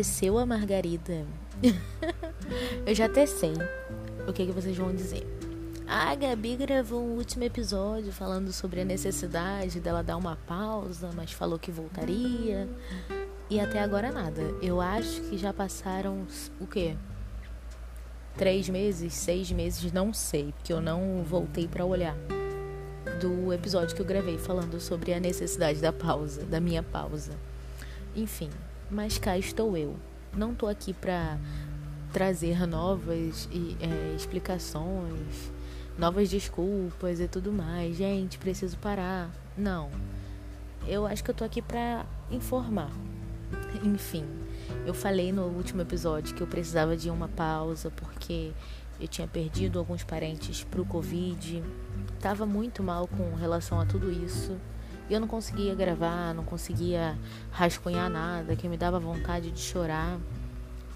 apareceu 0.00 0.38
a 0.38 0.46
Margarida. 0.46 1.26
eu 2.86 2.94
já 2.94 3.04
até 3.04 3.26
sei 3.26 3.52
o 4.26 4.32
que, 4.32 4.46
que 4.46 4.52
vocês 4.52 4.74
vão 4.74 4.94
dizer. 4.94 5.26
A 5.86 6.14
Gabi 6.14 6.56
gravou 6.56 7.02
um 7.02 7.16
último 7.16 7.44
episódio 7.44 8.10
falando 8.10 8.50
sobre 8.50 8.80
a 8.80 8.84
necessidade 8.84 9.78
dela 9.78 10.02
dar 10.02 10.16
uma 10.16 10.36
pausa, 10.36 11.10
mas 11.14 11.32
falou 11.32 11.58
que 11.58 11.70
voltaria. 11.70 12.66
E 13.50 13.60
até 13.60 13.82
agora 13.82 14.10
nada. 14.10 14.40
Eu 14.62 14.80
acho 14.80 15.20
que 15.22 15.36
já 15.36 15.52
passaram 15.52 16.26
o 16.58 16.66
quê? 16.66 16.96
Três 18.38 18.70
meses, 18.70 19.12
seis 19.12 19.52
meses, 19.52 19.92
não 19.92 20.14
sei, 20.14 20.54
porque 20.56 20.72
eu 20.72 20.80
não 20.80 21.22
voltei 21.24 21.68
para 21.68 21.84
olhar 21.84 22.16
do 23.20 23.52
episódio 23.52 23.94
que 23.94 24.00
eu 24.00 24.06
gravei 24.06 24.38
falando 24.38 24.80
sobre 24.80 25.12
a 25.12 25.20
necessidade 25.20 25.78
da 25.78 25.92
pausa, 25.92 26.42
da 26.44 26.58
minha 26.58 26.82
pausa. 26.82 27.32
Enfim, 28.16 28.48
mas 28.90 29.18
cá 29.18 29.38
estou 29.38 29.76
eu. 29.76 29.96
Não 30.36 30.54
tô 30.54 30.66
aqui 30.66 30.92
pra 30.92 31.38
trazer 32.12 32.66
novas 32.66 33.48
é, 33.80 34.14
explicações, 34.14 35.52
novas 35.98 36.28
desculpas 36.28 37.20
e 37.20 37.28
tudo 37.28 37.52
mais. 37.52 37.96
Gente, 37.96 38.38
preciso 38.38 38.76
parar. 38.78 39.30
Não. 39.56 39.90
Eu 40.86 41.06
acho 41.06 41.22
que 41.22 41.30
eu 41.30 41.34
tô 41.34 41.44
aqui 41.44 41.62
pra 41.62 42.04
informar. 42.30 42.90
Enfim, 43.84 44.24
eu 44.86 44.94
falei 44.94 45.32
no 45.32 45.44
último 45.44 45.82
episódio 45.82 46.34
que 46.34 46.42
eu 46.42 46.46
precisava 46.46 46.96
de 46.96 47.10
uma 47.10 47.28
pausa 47.28 47.90
porque 47.90 48.52
eu 49.00 49.08
tinha 49.08 49.26
perdido 49.26 49.78
alguns 49.78 50.04
parentes 50.04 50.64
pro 50.64 50.84
Covid. 50.84 51.62
Tava 52.20 52.46
muito 52.46 52.82
mal 52.82 53.06
com 53.06 53.34
relação 53.34 53.80
a 53.80 53.86
tudo 53.86 54.10
isso. 54.10 54.56
E 55.10 55.12
eu 55.12 55.18
não 55.18 55.26
conseguia 55.26 55.74
gravar, 55.74 56.32
não 56.32 56.44
conseguia 56.44 57.18
rascunhar 57.50 58.08
nada, 58.08 58.54
que 58.54 58.68
me 58.68 58.76
dava 58.76 59.00
vontade 59.00 59.50
de 59.50 59.58
chorar. 59.58 60.20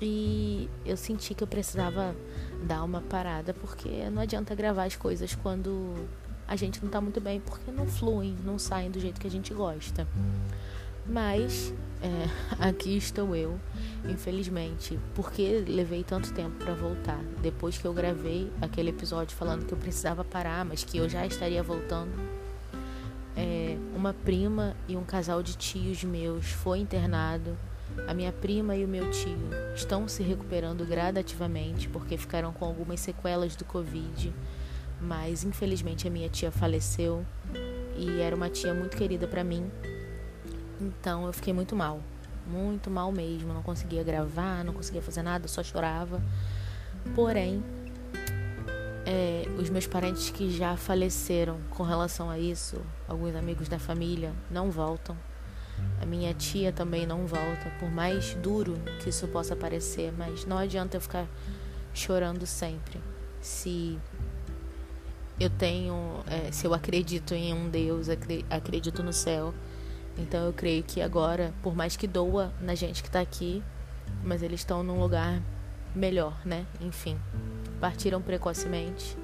E 0.01 0.70
eu 0.87 0.97
senti 0.97 1.34
que 1.34 1.43
eu 1.43 1.48
precisava 1.48 2.15
dar 2.62 2.85
uma 2.85 3.01
parada, 3.01 3.53
porque 3.53 4.09
não 4.11 4.23
adianta 4.23 4.55
gravar 4.55 4.85
as 4.85 4.95
coisas 4.95 5.35
quando 5.35 6.07
a 6.47 6.55
gente 6.55 6.81
não 6.81 6.89
tá 6.89 7.01
muito 7.01 7.20
bem, 7.20 7.41
porque 7.41 7.73
não 7.73 7.89
fluem, 7.89 8.37
não 8.45 8.57
saem 8.57 8.89
do 8.89 9.01
jeito 9.01 9.20
que 9.20 9.27
a 9.27 9.31
gente 9.31 9.53
gosta. 9.53 10.07
Mas 11.05 11.75
é, 12.01 12.29
aqui 12.69 12.97
estou 12.97 13.35
eu, 13.35 13.59
infelizmente, 14.09 14.97
porque 15.17 15.65
levei 15.67 16.05
tanto 16.05 16.33
tempo 16.33 16.57
para 16.62 16.73
voltar. 16.73 17.19
Depois 17.42 17.77
que 17.77 17.85
eu 17.85 17.92
gravei 17.92 18.48
aquele 18.62 18.91
episódio 18.91 19.37
falando 19.37 19.67
que 19.67 19.75
eu 19.75 19.79
precisava 19.79 20.23
parar, 20.23 20.65
mas 20.65 20.85
que 20.85 20.98
eu 20.98 21.09
já 21.09 21.27
estaria 21.27 21.65
voltando 21.65 22.44
é, 23.37 23.77
uma 23.95 24.13
prima 24.13 24.77
e 24.89 24.97
um 24.97 25.05
casal 25.05 25.43
de 25.43 25.57
tios 25.57 26.05
meus 26.05 26.47
foi 26.47 26.79
internado. 26.79 27.57
A 28.09 28.15
minha 28.15 28.33
prima 28.33 28.75
e 28.77 28.85
o 28.85 28.89
meu 28.89 29.11
tio 29.11 29.39
estão 29.75 30.09
se 30.09 30.23
recuperando 30.23 30.85
gradativamente 30.85 31.89
porque 31.89 32.17
ficaram 32.17 32.53
com 32.53 32.65
algumas 32.65 33.01
sequelas 33.01 33.55
do 33.55 33.65
Covid, 33.65 34.33
mas 35.01 35.45
infelizmente 35.45 36.09
a 36.09 36.11
minha 36.11 36.29
tia 36.29 36.51
faleceu 36.51 37.25
e 37.97 38.21
era 38.21 38.35
uma 38.35 38.51
tia 38.51 38.75
muito 38.75 38.97
querida 38.97 39.29
para 39.29 39.45
mim. 39.45 39.71
Então 40.81 41.27
eu 41.27 41.33
fiquei 41.33 41.53
muito 41.53 41.77
mal, 41.77 42.01
muito 42.47 42.91
mal 42.91 43.13
mesmo. 43.13 43.53
Não 43.53 43.63
conseguia 43.63 44.03
gravar, 44.03 44.65
não 44.65 44.73
conseguia 44.73 45.03
fazer 45.03 45.23
nada, 45.23 45.47
só 45.47 45.63
chorava. 45.63 46.21
Porém, 47.15 47.63
é, 49.07 49.47
os 49.59 49.69
meus 49.69 49.87
parentes 49.87 50.31
que 50.31 50.51
já 50.51 50.77
faleceram 50.77 51.59
com 51.70 51.83
relação 51.83 52.31
a 52.31 52.39
isso, 52.39 52.81
alguns 53.07 53.35
amigos 53.35 53.69
da 53.69 53.79
família, 53.79 54.33
não 54.51 54.70
voltam. 54.70 55.17
A 56.01 56.07
minha 56.07 56.33
tia 56.33 56.73
também 56.73 57.07
não 57.07 57.27
volta, 57.27 57.70
por 57.79 57.91
mais 57.91 58.35
duro 58.35 58.77
que 59.03 59.11
isso 59.11 59.27
possa 59.29 59.55
parecer, 59.55 60.13
mas 60.17 60.45
não 60.47 60.57
adianta 60.57 60.97
eu 60.97 61.01
ficar 61.01 61.27
chorando 61.93 62.47
sempre. 62.47 63.01
Se 63.41 63.98
eu 65.39 65.51
tenho, 65.51 66.23
é, 66.27 66.51
se 66.53 66.67
eu 66.67 66.73
acredito 66.73 67.35
em 67.35 67.53
um 67.53 67.69
Deus, 67.69 68.09
acredito 68.48 69.03
no 69.03 69.13
céu, 69.13 69.53
então 70.17 70.47
eu 70.47 70.53
creio 70.53 70.83
que 70.83 71.03
agora, 71.03 71.53
por 71.63 71.75
mais 71.75 71.97
que 71.97 72.07
doa 72.07 72.53
na 72.61 72.75
gente 72.75 73.03
que 73.03 73.09
está 73.09 73.20
aqui, 73.20 73.63
mas 74.23 74.43
eles 74.43 74.61
estão 74.61 74.83
num 74.83 75.01
lugar 75.01 75.43
melhor, 75.95 76.35
né? 76.45 76.67
Enfim 76.81 77.19
partiram 77.80 78.20
precocemente, 78.23 79.17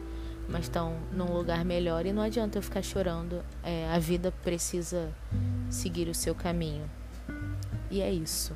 mas 0.48 0.62
estão 0.62 0.96
num 1.12 1.32
lugar 1.32 1.64
melhor 1.64 2.06
e 2.06 2.12
não 2.12 2.22
adianta 2.22 2.58
eu 2.58 2.62
ficar 2.62 2.82
chorando. 2.82 3.42
É, 3.62 3.90
a 3.92 3.98
vida 3.98 4.32
precisa 4.42 5.10
seguir 5.68 6.08
o 6.08 6.14
seu 6.14 6.34
caminho. 6.34 6.90
E 7.90 8.00
é 8.00 8.10
isso. 8.10 8.54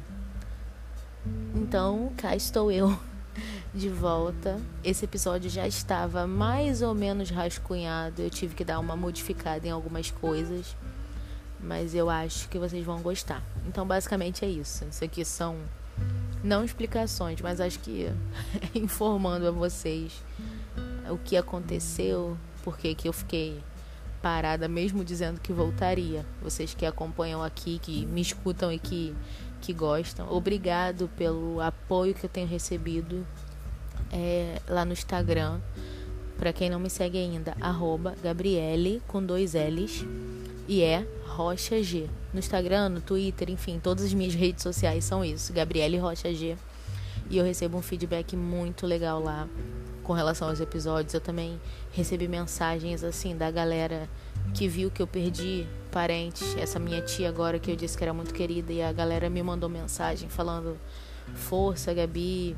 Então, 1.55 2.13
cá 2.17 2.37
estou 2.37 2.71
eu 2.71 2.97
de 3.75 3.89
volta. 3.89 4.61
Esse 4.83 5.05
episódio 5.05 5.49
já 5.49 5.67
estava 5.67 6.27
mais 6.27 6.83
ou 6.83 6.95
menos 6.95 7.31
rascunhado. 7.31 8.23
Eu 8.23 8.31
tive 8.31 8.55
que 8.55 8.65
dar 8.65 8.79
uma 8.79 8.97
modificada 8.97 9.67
em 9.67 9.71
algumas 9.71 10.11
coisas. 10.11 10.77
Mas 11.61 11.95
eu 11.95 12.11
acho 12.11 12.49
que 12.49 12.59
vocês 12.59 12.85
vão 12.85 13.01
gostar. 13.01 13.43
Então, 13.67 13.87
basicamente 13.87 14.45
é 14.45 14.49
isso. 14.49 14.85
Isso 14.85 15.03
aqui 15.03 15.25
são 15.25 15.57
não 16.45 16.63
explicações, 16.63 17.41
mas 17.41 17.61
acho 17.61 17.81
que 17.81 18.13
informando 18.75 19.49
a 19.49 19.51
vocês 19.51 20.13
o 21.11 21.17
que 21.17 21.37
aconteceu, 21.37 22.37
porque 22.63 22.95
que 22.95 23.09
eu 23.09 23.13
fiquei 23.13 23.59
parada 24.21 24.69
mesmo 24.69 25.03
dizendo 25.03 25.41
que 25.41 25.53
voltaria. 25.53 26.25
Vocês 26.43 26.75
que 26.75 26.85
acompanham 26.85 27.43
aqui, 27.43 27.79
que 27.79 28.07
me 28.07 28.21
escutam 28.21 28.71
e 28.71 28.79
que, 28.79 29.15
que 29.61 29.73
gostam, 29.73 30.31
obrigado 30.31 31.11
pelo 31.17 31.61
apoio 31.61 32.15
que 32.15 32.25
eu 32.25 32.31
tenho 32.31 32.47
recebido 32.47 33.27
é, 34.13 34.61
lá 34.69 34.85
no 34.85 34.93
Instagram. 34.93 35.61
Para 36.37 36.53
quem 36.53 36.69
não 36.69 36.81
me 36.81 36.91
segue 36.91 37.19
ainda, 37.19 37.57
arroba 37.61 38.15
Gabriele 38.23 39.03
com 39.07 39.25
dois 39.25 39.55
L's 39.55 40.05
e 40.67 40.83
é 40.83 41.07
Rocha 41.27 41.83
G. 41.83 42.09
No 42.33 42.39
Instagram, 42.39 42.89
no 42.89 43.01
Twitter, 43.01 43.51
enfim, 43.51 43.81
todas 43.83 44.05
as 44.05 44.15
minhas 44.15 44.35
redes 44.35 44.63
sociais 44.63 45.05
são 45.05 45.25
isso, 45.25 45.53
Gabriele 45.53 45.99
Rocha 45.99 46.33
G. 46.33 46.57
E 47.31 47.39
eu 47.39 47.45
recebo 47.45 47.79
um 47.79 47.83
feedback 47.83 48.37
muito 48.37 48.87
legal 48.87 49.23
lá 49.23 49.49
com 50.03 50.13
relação 50.13 50.49
aos 50.49 50.61
episódios. 50.61 51.15
Eu 51.15 51.21
também 51.21 51.61
recebi 51.93 52.29
mensagens 52.29 53.03
assim 53.03 53.37
da 53.37 53.51
galera 53.51 54.09
que 54.53 54.69
viu 54.69 54.91
que 54.91 55.03
eu 55.03 55.07
perdi 55.07 55.67
parentes, 55.91 56.57
essa 56.57 56.79
minha 56.79 57.01
tia 57.01 57.29
agora 57.29 57.59
que 57.59 57.71
eu 57.71 57.77
disse 57.77 57.97
que 57.97 58.05
era 58.05 58.13
muito 58.13 58.35
querida 58.35 58.73
e 58.73 58.83
a 58.83 58.93
galera 58.93 59.29
me 59.31 59.43
mandou 59.43 59.69
mensagem 59.69 60.29
falando: 60.29 60.77
"Força, 61.35 61.93
Gabi, 61.95 62.57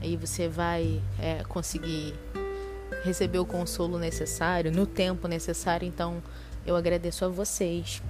aí 0.00 0.16
você 0.16 0.48
vai 0.48 1.00
é, 1.18 1.42
conseguir 1.44 2.14
receber 3.02 3.38
o 3.38 3.46
consolo 3.46 3.98
necessário 3.98 4.70
no 4.70 4.86
tempo 4.86 5.26
necessário". 5.26 5.86
Então, 5.88 6.22
eu 6.66 6.76
agradeço 6.76 7.24
a 7.24 7.28
vocês 7.28 8.02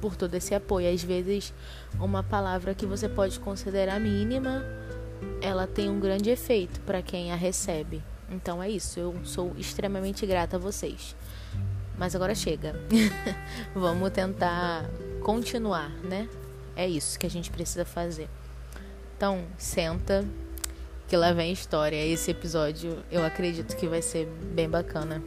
por 0.00 0.16
todo 0.16 0.34
esse 0.34 0.54
apoio. 0.54 0.92
Às 0.92 1.02
vezes, 1.02 1.52
uma 1.98 2.22
palavra 2.22 2.74
que 2.74 2.86
você 2.86 3.08
pode 3.08 3.38
considerar 3.38 4.00
mínima, 4.00 4.64
ela 5.40 5.66
tem 5.66 5.88
um 5.88 6.00
grande 6.00 6.30
efeito 6.30 6.80
para 6.80 7.02
quem 7.02 7.32
a 7.32 7.36
recebe. 7.36 8.02
Então 8.30 8.62
é 8.62 8.70
isso, 8.70 8.98
eu 8.98 9.14
sou 9.24 9.52
extremamente 9.56 10.24
grata 10.24 10.56
a 10.56 10.58
vocês. 10.58 11.14
Mas 11.98 12.14
agora 12.14 12.34
chega. 12.34 12.74
Vamos 13.74 14.10
tentar 14.10 14.88
continuar, 15.22 15.90
né? 16.02 16.28
É 16.74 16.88
isso 16.88 17.18
que 17.18 17.26
a 17.26 17.30
gente 17.30 17.50
precisa 17.50 17.84
fazer. 17.84 18.28
Então, 19.16 19.44
senta 19.58 20.24
que 21.06 21.16
lá 21.16 21.32
vem 21.32 21.50
a 21.50 21.52
história. 21.52 21.96
Esse 21.96 22.30
episódio 22.30 23.04
eu 23.10 23.22
acredito 23.22 23.76
que 23.76 23.86
vai 23.86 24.00
ser 24.00 24.26
bem 24.54 24.68
bacana. 24.68 25.22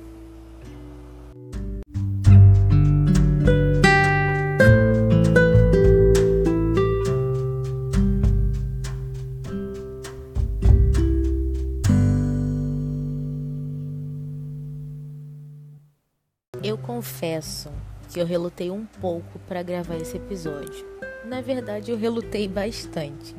Confesso 17.23 17.71
que 18.11 18.19
eu 18.19 18.25
relutei 18.25 18.69
um 18.69 18.85
pouco 18.99 19.39
para 19.47 19.63
gravar 19.63 19.95
esse 19.95 20.17
episódio. 20.17 20.85
Na 21.23 21.39
verdade, 21.39 21.89
eu 21.89 21.97
relutei 21.97 22.49
bastante. 22.49 23.33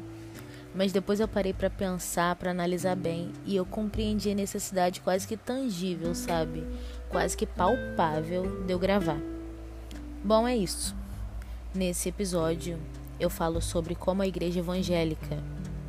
Mas 0.74 0.90
depois 0.90 1.20
eu 1.20 1.28
parei 1.28 1.52
para 1.52 1.68
pensar, 1.68 2.34
para 2.36 2.50
analisar 2.50 2.96
bem 2.96 3.30
e 3.44 3.54
eu 3.54 3.66
compreendi 3.66 4.30
a 4.30 4.34
necessidade 4.34 5.02
quase 5.02 5.28
que 5.28 5.36
tangível, 5.36 6.14
sabe? 6.14 6.66
Quase 7.10 7.36
que 7.36 7.44
palpável 7.44 8.64
de 8.64 8.72
eu 8.72 8.78
gravar. 8.78 9.20
Bom, 10.24 10.48
é 10.48 10.56
isso. 10.56 10.96
Nesse 11.74 12.08
episódio, 12.08 12.78
eu 13.20 13.28
falo 13.28 13.60
sobre 13.60 13.94
como 13.94 14.22
a 14.22 14.26
igreja 14.26 14.60
evangélica 14.60 15.36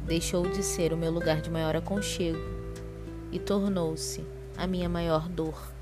deixou 0.05 0.43
de 0.49 0.61
ser 0.61 0.91
o 0.91 0.97
meu 0.97 1.11
lugar 1.11 1.39
de 1.39 1.49
maior 1.49 1.77
aconchego 1.77 2.43
e 3.31 3.39
tornou-se 3.39 4.21
a 4.57 4.67
minha 4.67 4.89
maior 4.89 5.29
dor. 5.29 5.74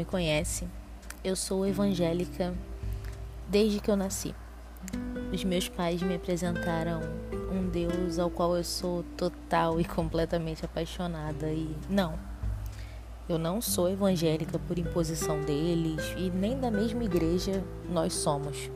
Me 0.00 0.04
conhece, 0.06 0.66
eu 1.22 1.36
sou 1.36 1.66
evangélica 1.66 2.54
desde 3.50 3.80
que 3.80 3.90
eu 3.90 3.96
nasci. 3.96 4.34
Os 5.30 5.44
meus 5.44 5.68
pais 5.68 6.00
me 6.02 6.14
apresentaram 6.14 7.00
um 7.52 7.68
Deus 7.68 8.18
ao 8.18 8.30
qual 8.30 8.56
eu 8.56 8.64
sou 8.64 9.04
total 9.14 9.78
e 9.78 9.84
completamente 9.84 10.64
apaixonada 10.64 11.52
e 11.52 11.76
não. 11.88 12.18
Eu 13.28 13.36
não 13.38 13.60
sou 13.60 13.90
evangélica 13.90 14.58
por 14.58 14.78
imposição 14.78 15.38
deles 15.42 16.02
e 16.16 16.30
nem 16.30 16.58
da 16.58 16.70
mesma 16.70 17.04
igreja 17.04 17.62
nós 17.90 18.14
somos. 18.14 18.70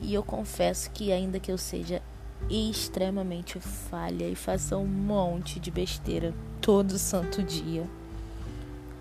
E 0.00 0.14
eu 0.14 0.22
confesso 0.22 0.90
que 0.90 1.12
ainda 1.12 1.38
que 1.38 1.52
eu 1.52 1.58
seja 1.58 2.00
extremamente 2.48 3.60
falha 3.60 4.26
e 4.26 4.34
faça 4.34 4.74
um 4.78 4.86
monte 4.86 5.60
de 5.60 5.70
besteira 5.70 6.32
todo 6.62 6.98
santo 6.98 7.42
dia, 7.42 7.86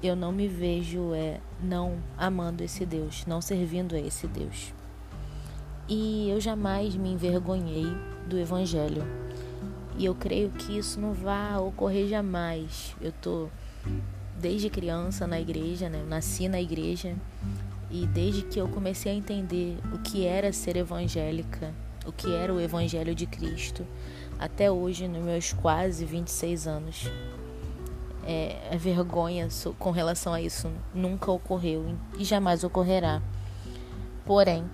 eu 0.02 0.16
não 0.16 0.32
me 0.32 0.48
vejo 0.48 1.14
é 1.14 1.40
não 1.62 1.98
amando 2.18 2.64
esse 2.64 2.86
Deus, 2.86 3.26
não 3.26 3.42
servindo 3.42 3.96
a 3.96 4.00
esse 4.00 4.28
Deus. 4.28 4.74
E 5.88 6.30
eu 6.30 6.40
jamais 6.40 6.96
me 6.96 7.12
envergonhei 7.12 7.88
do 8.28 8.38
evangelho. 8.38 9.04
E 9.98 10.06
eu 10.06 10.16
creio 10.16 10.50
que 10.52 10.78
isso 10.78 11.00
não 11.00 11.14
vai 11.14 11.58
ocorrer 11.58 12.08
jamais. 12.08 12.96
Eu 13.02 13.12
tô 13.12 13.50
desde 14.40 14.70
criança 14.70 15.28
na 15.28 15.40
igreja, 15.40 15.90
né? 15.90 16.00
Eu 16.02 16.08
nasci 16.08 16.48
na 16.48 16.62
igreja 16.62 17.16
e 17.92 18.06
desde 18.06 18.44
que 18.44 18.60
eu 18.60 18.68
comecei 18.68 19.12
a 19.12 19.16
entender 19.16 19.78
o 19.94 19.98
que 20.00 20.26
era 20.26 20.54
ser 20.54 20.78
evangélica, 20.78 21.74
o 22.06 22.12
que 22.12 22.34
era 22.34 22.54
o 22.54 22.62
evangelho 22.62 23.14
de 23.16 23.26
Cristo, 23.26 23.86
até 24.40 24.72
hoje, 24.72 25.08
nos 25.08 25.24
meus 25.24 25.52
quase 25.52 26.06
26 26.06 26.68
anos, 26.68 27.12
é, 28.32 28.70
a 28.72 28.78
vergonha 28.78 29.48
com 29.80 29.90
relação 29.90 30.32
a 30.32 30.40
isso 30.40 30.72
nunca 30.94 31.32
ocorreu 31.32 31.96
e 32.16 32.24
jamais 32.24 32.64
ocorrerá. 32.64 33.24
Porém, 34.24 34.70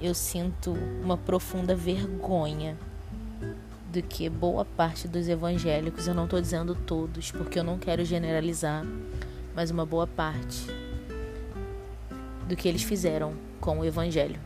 eu 0.00 0.14
sinto 0.14 0.72
uma 1.02 1.18
profunda 1.18 1.76
vergonha 1.76 2.78
do 3.92 4.00
que 4.00 4.26
boa 4.30 4.64
parte 4.64 5.06
dos 5.06 5.28
evangélicos, 5.28 6.08
eu 6.08 6.14
não 6.14 6.24
estou 6.24 6.40
dizendo 6.40 6.74
todos, 6.74 7.30
porque 7.30 7.58
eu 7.58 7.64
não 7.64 7.76
quero 7.76 8.02
generalizar, 8.06 8.86
mas 9.54 9.70
uma 9.70 9.84
boa 9.84 10.06
parte 10.06 10.64
do 12.48 12.56
que 12.56 12.66
eles 12.66 12.82
fizeram 12.82 13.34
com 13.60 13.80
o 13.80 13.84
evangelho. 13.84 14.40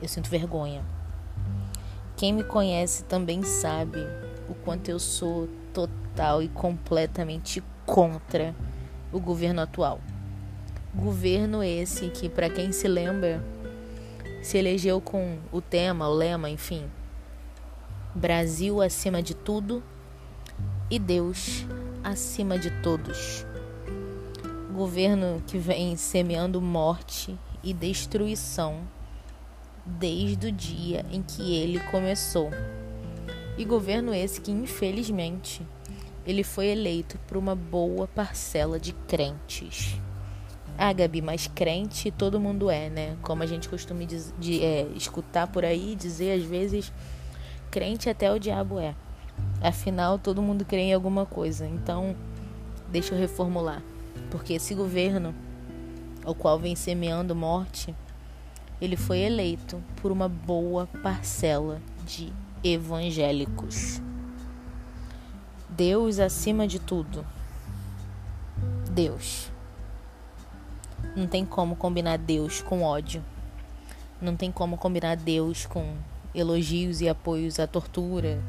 Eu 0.00 0.08
sinto 0.08 0.30
vergonha. 0.30 0.82
Quem 2.16 2.32
me 2.32 2.42
conhece 2.42 3.04
também 3.04 3.42
sabe 3.42 3.98
o 4.48 4.54
quanto 4.54 4.88
eu 4.88 4.98
sou 4.98 5.46
total 5.74 6.40
e 6.40 6.48
completamente 6.48 7.62
contra 7.84 8.54
o 9.12 9.18
governo 9.18 9.60
atual. 9.60 10.00
Governo 10.94 11.62
esse 11.62 12.08
que, 12.08 12.28
para 12.28 12.48
quem 12.48 12.70
se 12.70 12.86
lembra, 12.86 13.44
se 14.40 14.56
elegeu 14.56 15.00
com 15.00 15.38
o 15.50 15.60
tema, 15.60 16.08
o 16.08 16.14
lema, 16.14 16.48
enfim, 16.48 16.88
Brasil 18.14 18.80
acima 18.80 19.20
de 19.20 19.34
tudo 19.34 19.82
e 20.88 21.00
Deus 21.00 21.66
acima 22.02 22.56
de 22.56 22.70
todos. 22.80 23.44
Governo 24.72 25.42
que 25.46 25.58
vem 25.58 25.96
semeando 25.96 26.60
morte 26.60 27.36
e 27.62 27.72
destruição 27.72 28.82
desde 29.84 30.48
o 30.48 30.52
dia 30.52 31.04
em 31.10 31.22
que 31.22 31.54
ele 31.56 31.80
começou. 31.90 32.50
E 33.56 33.64
governo 33.64 34.12
esse 34.12 34.40
que, 34.40 34.50
infelizmente, 34.50 35.62
ele 36.26 36.42
foi 36.42 36.66
eleito 36.66 37.18
por 37.26 37.36
uma 37.36 37.54
boa 37.54 38.06
parcela 38.08 38.80
de 38.80 38.92
crentes. 38.92 39.96
Ah, 40.76 40.92
Gabi, 40.92 41.22
mas 41.22 41.46
crente 41.46 42.10
todo 42.10 42.40
mundo 42.40 42.68
é, 42.68 42.90
né? 42.90 43.16
Como 43.22 43.44
a 43.44 43.46
gente 43.46 43.68
costuma 43.68 44.04
de, 44.04 44.62
é, 44.64 44.88
escutar 44.96 45.46
por 45.46 45.64
aí, 45.64 45.94
dizer 45.94 46.32
às 46.32 46.44
vezes, 46.44 46.92
crente 47.70 48.10
até 48.10 48.32
o 48.32 48.40
diabo 48.40 48.80
é. 48.80 48.96
Afinal, 49.60 50.18
todo 50.18 50.42
mundo 50.42 50.64
crê 50.64 50.80
em 50.80 50.94
alguma 50.94 51.24
coisa. 51.24 51.66
Então, 51.66 52.16
deixa 52.88 53.14
eu 53.14 53.18
reformular. 53.18 53.82
Porque 54.30 54.54
esse 54.54 54.74
governo, 54.74 55.32
o 56.26 56.34
qual 56.34 56.58
vem 56.58 56.74
semeando 56.74 57.36
morte, 57.36 57.94
ele 58.80 58.96
foi 58.96 59.18
eleito 59.18 59.80
por 60.02 60.10
uma 60.10 60.28
boa 60.28 60.88
parcela 61.02 61.80
de 62.04 62.32
evangélicos. 62.64 64.00
Deus 65.68 66.18
acima 66.18 66.66
de 66.66 66.78
tudo. 66.78 67.26
Deus. 68.90 69.52
Não 71.14 71.26
tem 71.26 71.44
como 71.44 71.76
combinar 71.76 72.16
Deus 72.16 72.62
com 72.62 72.82
ódio. 72.82 73.22
Não 74.18 74.34
tem 74.34 74.50
como 74.50 74.78
combinar 74.78 75.16
Deus 75.16 75.66
com 75.66 75.94
elogios 76.34 77.02
e 77.02 77.08
apoios 77.08 77.60
à 77.60 77.66
tortura, 77.66 78.42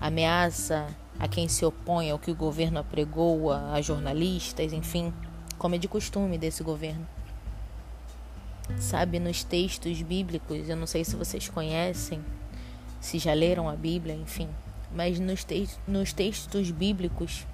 ameaça 0.00 0.86
a 1.18 1.28
quem 1.28 1.48
se 1.48 1.64
opõe 1.64 2.10
ao 2.10 2.18
que 2.18 2.30
o 2.30 2.34
governo 2.34 2.80
apregoa, 2.80 3.70
a 3.72 3.80
jornalistas, 3.80 4.72
enfim, 4.72 5.14
como 5.56 5.76
é 5.76 5.78
de 5.78 5.86
costume 5.86 6.36
desse 6.36 6.62
governo. 6.62 7.06
Sabe, 8.78 9.20
nos 9.20 9.44
textos 9.44 10.02
bíblicos, 10.02 10.68
eu 10.68 10.76
não 10.76 10.86
sei 10.86 11.04
se 11.04 11.16
vocês 11.16 11.48
conhecem, 11.48 12.20
se 13.04 13.18
já 13.18 13.34
leram 13.34 13.68
a 13.68 13.76
Bíblia, 13.76 14.14
enfim, 14.14 14.48
mas 14.96 15.20
nos, 15.20 15.44
te 15.44 15.68
nos 15.86 16.14
textos 16.14 16.70
bíblicos, 16.70 17.46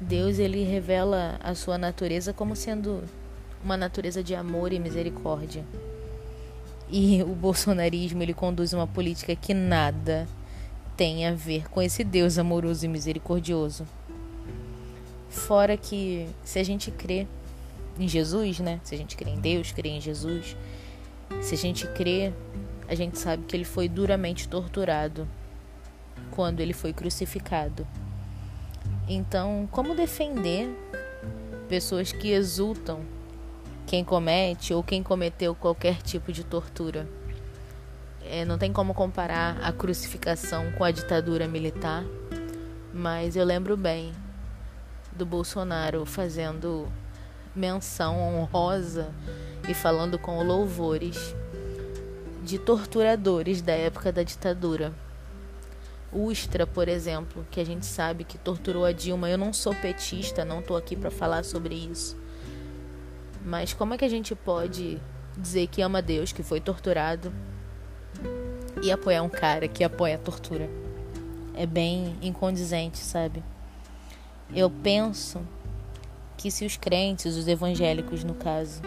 Deus 0.00 0.40
ele 0.40 0.64
revela 0.64 1.38
a 1.40 1.54
sua 1.54 1.78
natureza 1.78 2.32
como 2.32 2.56
sendo 2.56 3.04
uma 3.64 3.76
natureza 3.76 4.24
de 4.24 4.34
amor 4.34 4.72
e 4.72 4.80
misericórdia. 4.80 5.64
E 6.90 7.22
o 7.22 7.28
bolsonarismo 7.28 8.24
ele 8.24 8.34
conduz 8.34 8.72
uma 8.72 8.88
política 8.88 9.36
que 9.36 9.54
nada 9.54 10.26
tem 10.96 11.28
a 11.28 11.32
ver 11.32 11.70
com 11.70 11.80
esse 11.80 12.02
Deus 12.02 12.36
amoroso 12.36 12.84
e 12.84 12.88
misericordioso. 12.88 13.86
Fora 15.30 15.76
que 15.76 16.26
se 16.42 16.58
a 16.58 16.64
gente 16.64 16.90
crê 16.90 17.28
em 18.00 18.08
Jesus, 18.08 18.58
né? 18.58 18.80
Se 18.82 18.96
a 18.96 18.98
gente 18.98 19.16
crê 19.16 19.30
em 19.30 19.38
Deus, 19.38 19.70
crê 19.70 19.90
em 19.90 20.00
Jesus. 20.00 20.56
Se 21.40 21.54
a 21.54 21.58
gente 21.58 21.86
crê, 21.86 22.32
a 22.92 22.94
gente 22.94 23.18
sabe 23.18 23.44
que 23.44 23.56
ele 23.56 23.64
foi 23.64 23.88
duramente 23.88 24.46
torturado 24.46 25.26
quando 26.30 26.60
ele 26.60 26.74
foi 26.74 26.92
crucificado. 26.92 27.86
Então, 29.08 29.66
como 29.72 29.94
defender 29.94 30.68
pessoas 31.70 32.12
que 32.12 32.28
exultam 32.28 33.00
quem 33.86 34.04
comete 34.04 34.74
ou 34.74 34.82
quem 34.82 35.02
cometeu 35.02 35.54
qualquer 35.54 36.02
tipo 36.02 36.30
de 36.32 36.44
tortura? 36.44 37.08
É, 38.26 38.44
não 38.44 38.58
tem 38.58 38.70
como 38.70 38.92
comparar 38.92 39.56
a 39.62 39.72
crucificação 39.72 40.70
com 40.72 40.84
a 40.84 40.90
ditadura 40.90 41.48
militar, 41.48 42.04
mas 42.92 43.36
eu 43.36 43.44
lembro 43.46 43.74
bem 43.74 44.12
do 45.12 45.24
Bolsonaro 45.24 46.04
fazendo 46.04 46.92
menção 47.56 48.20
honrosa 48.20 49.14
e 49.66 49.72
falando 49.72 50.18
com 50.18 50.42
louvores 50.42 51.34
de 52.42 52.58
torturadores 52.58 53.62
da 53.62 53.72
época 53.72 54.12
da 54.12 54.22
ditadura. 54.22 54.92
Ustra, 56.12 56.66
por 56.66 56.88
exemplo, 56.88 57.46
que 57.50 57.60
a 57.60 57.64
gente 57.64 57.86
sabe 57.86 58.24
que 58.24 58.36
torturou 58.36 58.84
a 58.84 58.92
Dilma. 58.92 59.30
Eu 59.30 59.38
não 59.38 59.52
sou 59.52 59.74
petista, 59.74 60.44
não 60.44 60.60
estou 60.60 60.76
aqui 60.76 60.96
para 60.96 61.10
falar 61.10 61.44
sobre 61.44 61.74
isso. 61.74 62.16
Mas 63.44 63.72
como 63.72 63.94
é 63.94 63.98
que 63.98 64.04
a 64.04 64.08
gente 64.08 64.34
pode 64.34 65.00
dizer 65.38 65.68
que 65.68 65.80
ama 65.80 66.02
Deus, 66.02 66.32
que 66.32 66.42
foi 66.42 66.60
torturado, 66.60 67.32
e 68.82 68.90
apoiar 68.90 69.22
um 69.22 69.28
cara 69.28 69.66
que 69.68 69.82
apoia 69.82 70.16
a 70.16 70.18
tortura? 70.18 70.68
É 71.54 71.64
bem 71.64 72.16
incondizente, 72.20 72.98
sabe? 72.98 73.42
Eu 74.54 74.68
penso 74.68 75.40
que 76.36 76.50
se 76.50 76.66
os 76.66 76.76
crentes, 76.76 77.36
os 77.36 77.48
evangélicos 77.48 78.24
no 78.24 78.34
caso, 78.34 78.82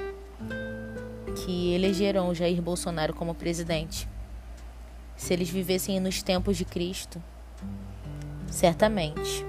que 1.35 1.73
elegeram 1.73 2.33
Jair 2.33 2.61
Bolsonaro 2.61 3.13
como 3.13 3.35
presidente, 3.35 4.07
se 5.15 5.33
eles 5.33 5.49
vivessem 5.49 5.99
nos 5.99 6.23
tempos 6.23 6.57
de 6.57 6.65
Cristo, 6.65 7.21
certamente 8.47 9.45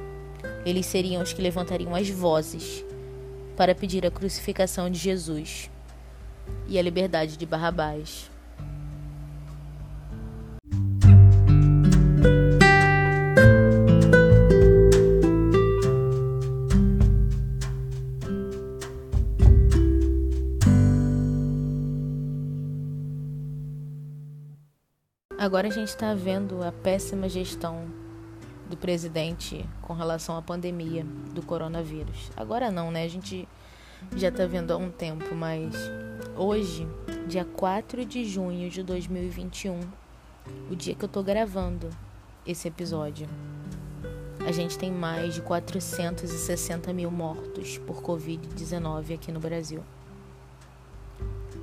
eles 0.65 0.87
seriam 0.87 1.23
os 1.23 1.33
que 1.33 1.41
levantariam 1.41 1.95
as 1.95 2.09
vozes 2.09 2.85
para 3.57 3.75
pedir 3.75 4.05
a 4.05 4.11
crucificação 4.11 4.91
de 4.91 4.99
Jesus 4.99 5.71
e 6.69 6.79
a 6.79 6.83
liberdade 6.83 7.37
de 7.37 7.47
Barrabás. 7.47 8.31
Agora 25.47 25.69
a 25.69 25.71
gente 25.71 25.91
está 25.91 26.13
vendo 26.13 26.61
a 26.65 26.73
péssima 26.73 27.29
gestão 27.29 27.87
do 28.69 28.77
presidente 28.77 29.65
com 29.81 29.93
relação 29.93 30.37
à 30.37 30.43
pandemia 30.43 31.07
do 31.33 31.41
coronavírus. 31.41 32.33
Agora 32.37 32.69
não, 32.69 32.91
né? 32.91 33.05
A 33.05 33.09
gente 33.09 33.47
já 34.17 34.29
tá 34.33 34.45
vendo 34.45 34.73
há 34.73 34.77
um 34.77 34.91
tempo, 34.91 35.37
mas 35.37 35.73
hoje, 36.37 36.85
dia 37.29 37.45
4 37.45 38.05
de 38.05 38.25
junho 38.25 38.69
de 38.69 38.83
2021, 38.83 39.79
o 40.69 40.75
dia 40.75 40.97
que 40.97 41.05
eu 41.05 41.09
tô 41.09 41.23
gravando 41.23 41.91
esse 42.45 42.67
episódio, 42.67 43.29
a 44.45 44.51
gente 44.51 44.77
tem 44.77 44.91
mais 44.91 45.33
de 45.33 45.43
460 45.43 46.93
mil 46.93 47.13
mortos 47.13 47.79
por 47.79 48.03
Covid-19 48.03 49.15
aqui 49.15 49.31
no 49.31 49.39
Brasil. 49.39 49.85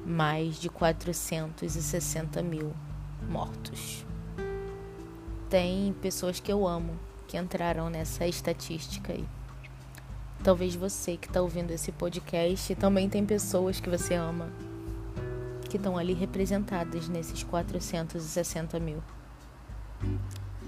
Mais 0.05 0.57
de 0.57 0.69
460 0.69 2.41
mil 2.41 2.71
mortos. 3.29 4.05
Tem 5.49 5.93
pessoas 6.01 6.39
que 6.39 6.51
eu 6.51 6.67
amo 6.67 6.97
que 7.27 7.37
entraram 7.37 7.89
nessa 7.89 8.27
estatística 8.27 9.13
aí. 9.13 9.25
Talvez 10.43 10.75
você 10.75 11.15
que 11.15 11.27
está 11.27 11.41
ouvindo 11.41 11.71
esse 11.71 11.91
podcast 11.91 12.75
também 12.75 13.09
tem 13.09 13.25
pessoas 13.25 13.79
que 13.79 13.89
você 13.89 14.15
ama 14.15 14.49
que 15.69 15.77
estão 15.77 15.97
ali 15.97 16.13
representadas 16.13 17.07
nesses 17.07 17.43
460 17.43 18.79
mil. 18.79 19.01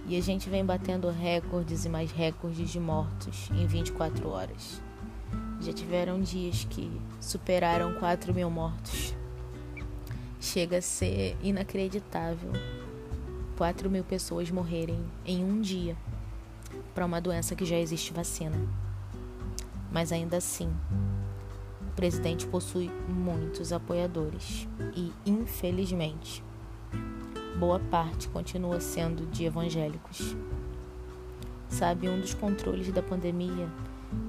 E 0.08 0.18
a 0.18 0.22
gente 0.22 0.50
vem 0.50 0.66
batendo 0.66 1.10
recordes 1.10 1.86
e 1.86 1.90
mais 1.90 2.12
recordes 2.12 2.70
de 2.70 2.80
mortos 2.80 3.50
em 3.52 3.68
24 3.68 4.30
horas. 4.30 4.82
Já 5.62 5.74
tiveram 5.74 6.22
dias 6.22 6.66
que 6.70 6.90
superaram 7.20 7.96
4 7.96 8.34
mil 8.34 8.50
mortos. 8.50 9.16
Chega 10.46 10.78
a 10.78 10.82
ser 10.82 11.36
inacreditável 11.42 12.52
4 13.58 13.90
mil 13.90 14.04
pessoas 14.04 14.52
morrerem 14.52 15.04
em 15.26 15.44
um 15.44 15.60
dia 15.60 15.98
para 16.94 17.04
uma 17.04 17.20
doença 17.20 17.56
que 17.56 17.66
já 17.66 17.76
existe 17.80 18.14
vacina. 18.14 18.56
Mas 19.92 20.12
ainda 20.12 20.38
assim, 20.38 20.72
o 21.82 21.96
presidente 21.96 22.46
possui 22.46 22.92
muitos 23.10 23.74
apoiadores 23.74 24.68
e, 24.96 25.12
infelizmente, 25.26 26.44
boa 27.58 27.80
parte 27.80 28.30
continua 28.30 28.80
sendo 28.80 29.26
de 29.26 29.46
evangélicos. 29.46 30.38
Sabe, 31.68 32.08
um 32.08 32.22
dos 32.22 32.36
controles 32.36 32.92
da 32.92 33.02
pandemia 33.02 33.68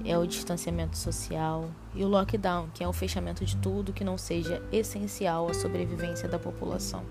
é 0.03 0.17
o 0.17 0.25
distanciamento 0.25 0.97
social 0.97 1.69
e 1.93 2.03
o 2.03 2.07
lockdown, 2.07 2.69
que 2.73 2.83
é 2.83 2.87
o 2.87 2.93
fechamento 2.93 3.43
de 3.43 3.55
tudo 3.57 3.93
que 3.93 4.03
não 4.03 4.17
seja 4.17 4.61
essencial 4.71 5.49
à 5.49 5.53
sobrevivência 5.53 6.27
da 6.27 6.39
população. 6.39 7.03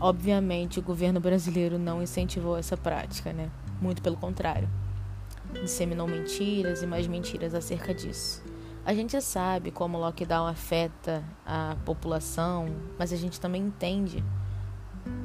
Obviamente, 0.00 0.78
o 0.78 0.82
governo 0.82 1.20
brasileiro 1.20 1.78
não 1.78 2.02
incentivou 2.02 2.56
essa 2.56 2.76
prática, 2.76 3.32
né? 3.32 3.50
Muito 3.80 4.00
pelo 4.00 4.16
contrário. 4.16 4.68
Disseminou 5.52 6.08
mentiras 6.08 6.82
e 6.82 6.86
mais 6.86 7.06
mentiras 7.06 7.54
acerca 7.54 7.92
disso. 7.92 8.42
A 8.84 8.94
gente 8.94 9.20
sabe 9.20 9.70
como 9.70 9.98
o 9.98 10.00
lockdown 10.00 10.46
afeta 10.46 11.22
a 11.44 11.76
população, 11.84 12.68
mas 12.98 13.12
a 13.12 13.16
gente 13.16 13.38
também 13.38 13.62
entende 13.62 14.24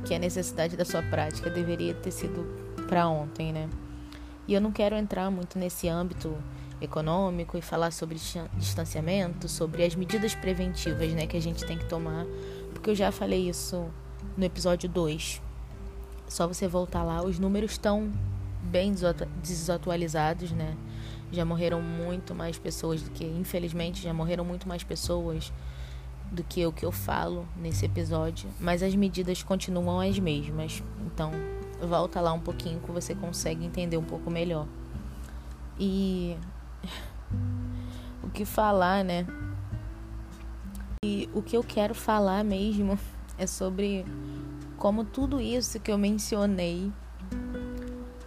que 0.06 0.14
a 0.14 0.20
necessidade 0.20 0.76
da 0.76 0.84
sua 0.84 1.02
prática 1.02 1.50
deveria 1.50 1.94
ter 1.94 2.12
sido 2.12 2.44
para 2.88 3.08
ontem, 3.08 3.54
né? 3.54 3.70
E 4.48 4.54
eu 4.54 4.62
não 4.62 4.72
quero 4.72 4.96
entrar 4.96 5.30
muito 5.32 5.58
nesse 5.58 5.88
âmbito 5.88 6.38
econômico 6.80 7.58
e 7.58 7.62
falar 7.62 7.92
sobre 7.92 8.18
distanciamento, 8.58 9.48
sobre 9.48 9.84
as 9.84 9.96
medidas 9.96 10.36
preventivas, 10.36 11.12
né, 11.14 11.26
que 11.26 11.38
a 11.38 11.42
gente 11.42 11.66
tem 11.66 11.78
que 11.78 11.86
tomar, 11.86 12.26
porque 12.74 12.90
eu 12.90 12.96
já 12.96 13.12
falei 13.12 13.50
isso 13.50 13.88
no 14.38 14.44
episódio 14.44 14.90
2. 14.90 15.42
Só 16.28 16.48
você 16.48 16.68
voltar 16.68 17.04
lá, 17.04 17.24
os 17.24 17.40
números 17.40 17.72
estão 17.72 18.12
bem 18.64 18.94
desatualizados, 19.42 20.52
né? 20.52 20.76
Já 21.32 21.46
morreram 21.46 21.82
muito 21.82 22.34
mais 22.34 22.58
pessoas 22.58 23.02
do 23.02 23.12
que, 23.12 23.24
infelizmente, 23.24 24.02
já 24.02 24.14
morreram 24.14 24.44
muito 24.44 24.68
mais 24.68 24.84
pessoas 24.84 25.52
do 26.32 26.44
que 26.44 26.66
o 26.66 26.72
que 26.72 26.86
eu 26.86 26.92
falo 26.92 27.48
nesse 27.56 27.86
episódio, 27.86 28.50
mas 28.60 28.82
as 28.82 28.96
medidas 28.96 29.44
continuam 29.44 30.00
as 30.00 30.18
mesmas. 30.18 30.84
Então, 31.06 31.32
volta 31.86 32.20
lá 32.22 32.34
um 32.34 32.40
pouquinho 32.40 32.80
que 32.80 32.92
você 32.92 33.14
consegue 33.16 33.66
entender 33.66 33.98
um 33.98 34.04
pouco 34.04 34.30
melhor. 34.30 34.68
E 35.80 36.38
o 38.24 38.30
que 38.30 38.46
falar, 38.46 39.04
né? 39.04 39.26
E 41.04 41.30
o 41.34 41.42
que 41.42 41.56
eu 41.56 41.64
quero 41.64 41.94
falar 41.94 42.44
mesmo 42.44 42.98
é 43.38 43.46
sobre 43.46 44.06
como 44.78 45.04
tudo 45.04 45.40
isso 45.40 45.80
que 45.80 45.92
eu 45.92 45.98
mencionei 45.98 46.92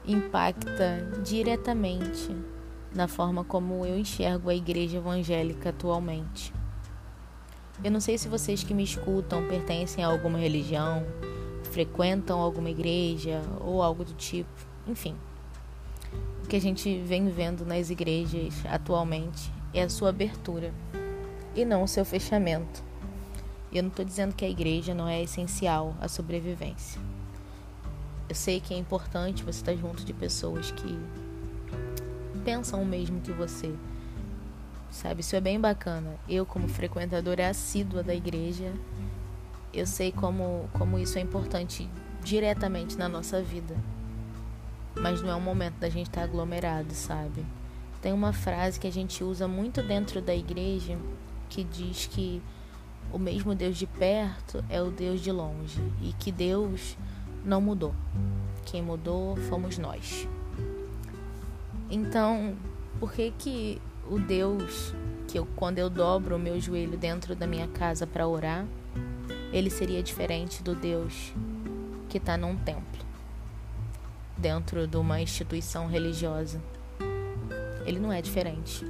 impacta 0.06 1.06
diretamente 1.22 2.34
na 2.94 3.06
forma 3.06 3.44
como 3.44 3.84
eu 3.84 3.98
enxergo 3.98 4.48
a 4.48 4.54
igreja 4.54 4.96
evangélica 4.96 5.68
atualmente. 5.68 6.52
Eu 7.84 7.90
não 7.90 8.00
sei 8.00 8.18
se 8.18 8.28
vocês 8.28 8.64
que 8.64 8.74
me 8.74 8.82
escutam 8.82 9.46
pertencem 9.46 10.02
a 10.02 10.08
alguma 10.08 10.38
religião, 10.38 11.06
frequentam 11.68 12.40
alguma 12.40 12.70
igreja 12.70 13.42
ou 13.60 13.82
algo 13.82 14.04
do 14.04 14.14
tipo. 14.14 14.48
Enfim, 14.86 15.14
o 16.44 16.48
que 16.48 16.56
a 16.56 16.60
gente 16.60 16.98
vem 17.02 17.28
vendo 17.28 17.64
nas 17.64 17.90
igrejas 17.90 18.54
atualmente 18.66 19.52
é 19.72 19.82
a 19.82 19.88
sua 19.88 20.08
abertura 20.08 20.72
e 21.54 21.64
não 21.64 21.82
o 21.82 21.88
seu 21.88 22.04
fechamento. 22.04 22.82
Eu 23.72 23.82
não 23.82 23.90
estou 23.90 24.04
dizendo 24.04 24.34
que 24.34 24.44
a 24.44 24.48
igreja 24.48 24.94
não 24.94 25.06
é 25.06 25.22
essencial 25.22 25.94
à 26.00 26.08
sobrevivência. 26.08 27.00
Eu 28.28 28.34
sei 28.34 28.60
que 28.60 28.72
é 28.72 28.78
importante 28.78 29.42
você 29.42 29.58
estar 29.58 29.74
junto 29.74 30.04
de 30.04 30.12
pessoas 30.12 30.70
que 30.70 30.98
pensam 32.44 32.82
o 32.82 32.86
mesmo 32.86 33.20
que 33.20 33.32
você, 33.32 33.74
sabe? 34.90 35.20
Isso 35.20 35.36
é 35.36 35.40
bem 35.40 35.60
bacana. 35.60 36.14
Eu, 36.28 36.46
como 36.46 36.66
frequentadora 36.68 37.48
assídua 37.48 38.02
da 38.02 38.14
igreja, 38.14 38.72
eu 39.72 39.86
sei 39.86 40.12
como, 40.12 40.68
como 40.72 40.98
isso 40.98 41.18
é 41.18 41.20
importante 41.20 41.88
diretamente 42.22 42.96
na 42.96 43.08
nossa 43.08 43.42
vida. 43.42 43.76
Mas 44.94 45.22
não 45.22 45.30
é 45.30 45.34
um 45.34 45.40
momento 45.40 45.74
da 45.74 45.88
gente 45.88 46.08
estar 46.08 46.22
aglomerado, 46.22 46.92
sabe? 46.92 47.44
Tem 48.00 48.12
uma 48.12 48.32
frase 48.32 48.78
que 48.78 48.86
a 48.86 48.92
gente 48.92 49.22
usa 49.22 49.46
muito 49.46 49.82
dentro 49.82 50.20
da 50.20 50.34
igreja 50.34 50.98
que 51.48 51.64
diz 51.64 52.06
que 52.06 52.42
o 53.12 53.18
mesmo 53.18 53.54
Deus 53.54 53.76
de 53.76 53.86
perto 53.86 54.64
é 54.68 54.82
o 54.82 54.90
Deus 54.90 55.20
de 55.20 55.32
longe 55.32 55.80
e 56.02 56.12
que 56.12 56.30
Deus 56.30 56.96
não 57.44 57.60
mudou. 57.60 57.94
Quem 58.64 58.82
mudou 58.82 59.36
fomos 59.48 59.78
nós. 59.78 60.28
Então, 61.90 62.56
por 63.00 63.12
que 63.12 63.32
que 63.38 63.80
o 64.10 64.18
Deus 64.18 64.92
que 65.28 65.38
eu, 65.38 65.46
quando 65.54 65.78
eu 65.78 65.90
dobro 65.90 66.36
o 66.36 66.38
meu 66.38 66.58
joelho 66.58 66.96
dentro 66.96 67.36
da 67.36 67.46
minha 67.46 67.68
casa 67.68 68.06
para 68.06 68.26
orar, 68.26 68.64
ele 69.52 69.70
seria 69.70 70.02
diferente 70.02 70.62
do 70.62 70.74
Deus 70.74 71.32
que 72.08 72.18
está 72.18 72.36
num 72.36 72.56
templo, 72.56 73.04
dentro 74.36 74.86
de 74.86 74.96
uma 74.96 75.20
instituição 75.20 75.86
religiosa. 75.86 76.60
Ele 77.84 77.98
não 77.98 78.12
é 78.12 78.20
diferente, 78.20 78.84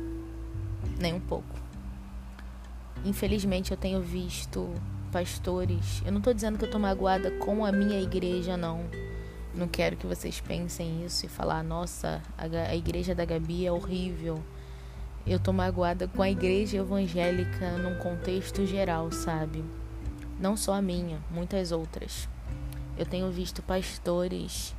nem 0.98 1.14
um 1.14 1.20
pouco. 1.20 1.58
Infelizmente, 3.04 3.70
eu 3.70 3.76
tenho 3.76 4.00
visto 4.00 4.72
pastores. 5.12 6.02
Eu 6.04 6.12
não 6.12 6.18
estou 6.18 6.34
dizendo 6.34 6.58
que 6.58 6.64
eu 6.64 6.68
estou 6.68 6.80
magoada 6.80 7.30
com 7.38 7.64
a 7.64 7.72
minha 7.72 8.00
igreja, 8.00 8.56
não. 8.56 8.84
Não 9.54 9.66
quero 9.66 9.96
que 9.96 10.06
vocês 10.06 10.40
pensem 10.40 11.04
isso 11.04 11.26
e 11.26 11.28
falar, 11.28 11.62
nossa, 11.62 12.22
a, 12.36 12.74
igreja 12.74 13.14
da 13.14 13.24
Gabi 13.24 13.66
é 13.66 13.72
horrível 13.72 14.42
eu 15.28 15.38
tô 15.38 15.52
magoada 15.52 16.08
com 16.08 16.22
a 16.22 16.30
igreja 16.30 16.78
evangélica 16.78 17.72
num 17.72 17.98
contexto 17.98 18.64
geral, 18.64 19.12
sabe? 19.12 19.62
Não 20.38 20.56
só 20.56 20.74
a 20.74 20.82
minha, 20.82 21.18
muitas 21.30 21.72
outras. 21.72 22.28
Eu 22.96 23.04
tenho 23.04 23.30
visto 23.30 23.62
pastores 23.62 24.74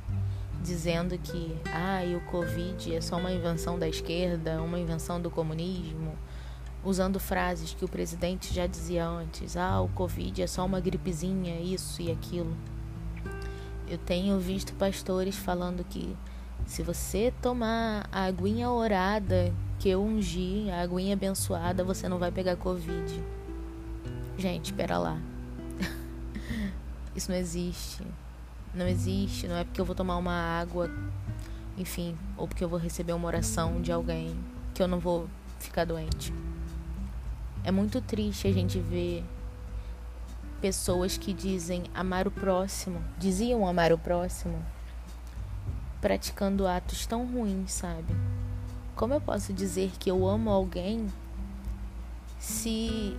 dizendo 0.62 1.16
que 1.18 1.56
ah, 1.72 2.00
o 2.16 2.20
Covid 2.30 2.94
é 2.94 3.00
só 3.00 3.16
uma 3.16 3.32
invenção 3.32 3.78
da 3.78 3.88
esquerda, 3.88 4.62
uma 4.62 4.78
invenção 4.78 5.20
do 5.20 5.30
comunismo, 5.30 6.14
usando 6.84 7.18
frases 7.18 7.74
que 7.74 7.84
o 7.84 7.88
presidente 7.88 8.52
já 8.54 8.66
dizia 8.66 9.06
antes: 9.06 9.56
ah, 9.56 9.80
o 9.80 9.88
Covid 9.88 10.42
é 10.42 10.46
só 10.46 10.64
uma 10.64 10.80
gripezinha, 10.80 11.60
isso 11.60 12.00
e 12.02 12.10
aquilo. 12.10 12.56
Eu 13.88 13.98
tenho 13.98 14.38
visto 14.38 14.72
pastores 14.74 15.36
falando 15.36 15.84
que 15.84 16.16
se 16.64 16.82
você 16.82 17.32
tomar 17.42 18.08
a 18.12 18.24
aguinha 18.24 18.70
orada 18.70 19.52
que 19.78 19.88
eu 19.88 20.02
ungi, 20.02 20.70
a 20.70 20.82
aguinha 20.82 21.14
abençoada, 21.14 21.82
você 21.82 22.08
não 22.08 22.18
vai 22.18 22.30
pegar 22.30 22.56
Covid. 22.56 23.22
Gente, 24.38 24.66
espera 24.66 24.96
lá. 24.98 25.20
Isso 27.14 27.30
não 27.30 27.38
existe. 27.38 28.02
Não 28.74 28.86
existe. 28.86 29.48
Não 29.48 29.56
é 29.56 29.64
porque 29.64 29.80
eu 29.80 29.84
vou 29.84 29.94
tomar 29.94 30.16
uma 30.16 30.60
água, 30.60 30.90
enfim, 31.76 32.16
ou 32.36 32.46
porque 32.46 32.62
eu 32.62 32.68
vou 32.68 32.78
receber 32.78 33.12
uma 33.12 33.26
oração 33.26 33.80
de 33.80 33.92
alguém 33.92 34.36
que 34.74 34.82
eu 34.82 34.88
não 34.88 34.98
vou 34.98 35.28
ficar 35.58 35.84
doente. 35.84 36.32
É 37.62 37.70
muito 37.70 38.00
triste 38.00 38.48
a 38.48 38.52
gente 38.52 38.78
ver 38.78 39.24
pessoas 40.60 41.16
que 41.16 41.32
dizem 41.32 41.84
amar 41.94 42.26
o 42.26 42.30
próximo, 42.30 43.02
diziam 43.18 43.66
amar 43.66 43.92
o 43.92 43.98
próximo, 43.98 44.62
praticando 46.00 46.66
atos 46.66 47.06
tão 47.06 47.26
ruins, 47.26 47.72
sabe? 47.72 48.14
Como 48.94 49.14
eu 49.14 49.20
posso 49.20 49.52
dizer 49.52 49.92
que 49.98 50.10
eu 50.10 50.26
amo 50.26 50.50
alguém 50.50 51.06
se 52.38 53.16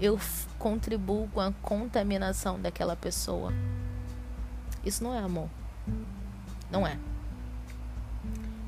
eu 0.00 0.18
contribuo 0.58 1.28
com 1.28 1.40
a 1.40 1.52
contaminação 1.60 2.58
daquela 2.58 2.96
pessoa. 2.96 3.52
Isso 4.84 5.04
não 5.04 5.14
é 5.14 5.18
amor. 5.18 5.48
Não 6.70 6.86
é. 6.86 6.98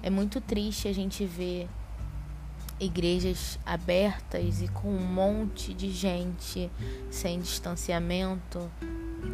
É 0.03 0.11
muito 0.11 0.41
triste 0.41 0.89
a 0.89 0.93
gente 0.93 1.25
ver 1.25 1.69
igrejas 2.79 3.59
abertas 3.65 4.61
e 4.61 4.69
com 4.69 4.89
um 4.89 5.07
monte 5.07 5.73
de 5.73 5.91
gente 5.91 6.71
sem 7.11 7.41
distanciamento, 7.41 8.71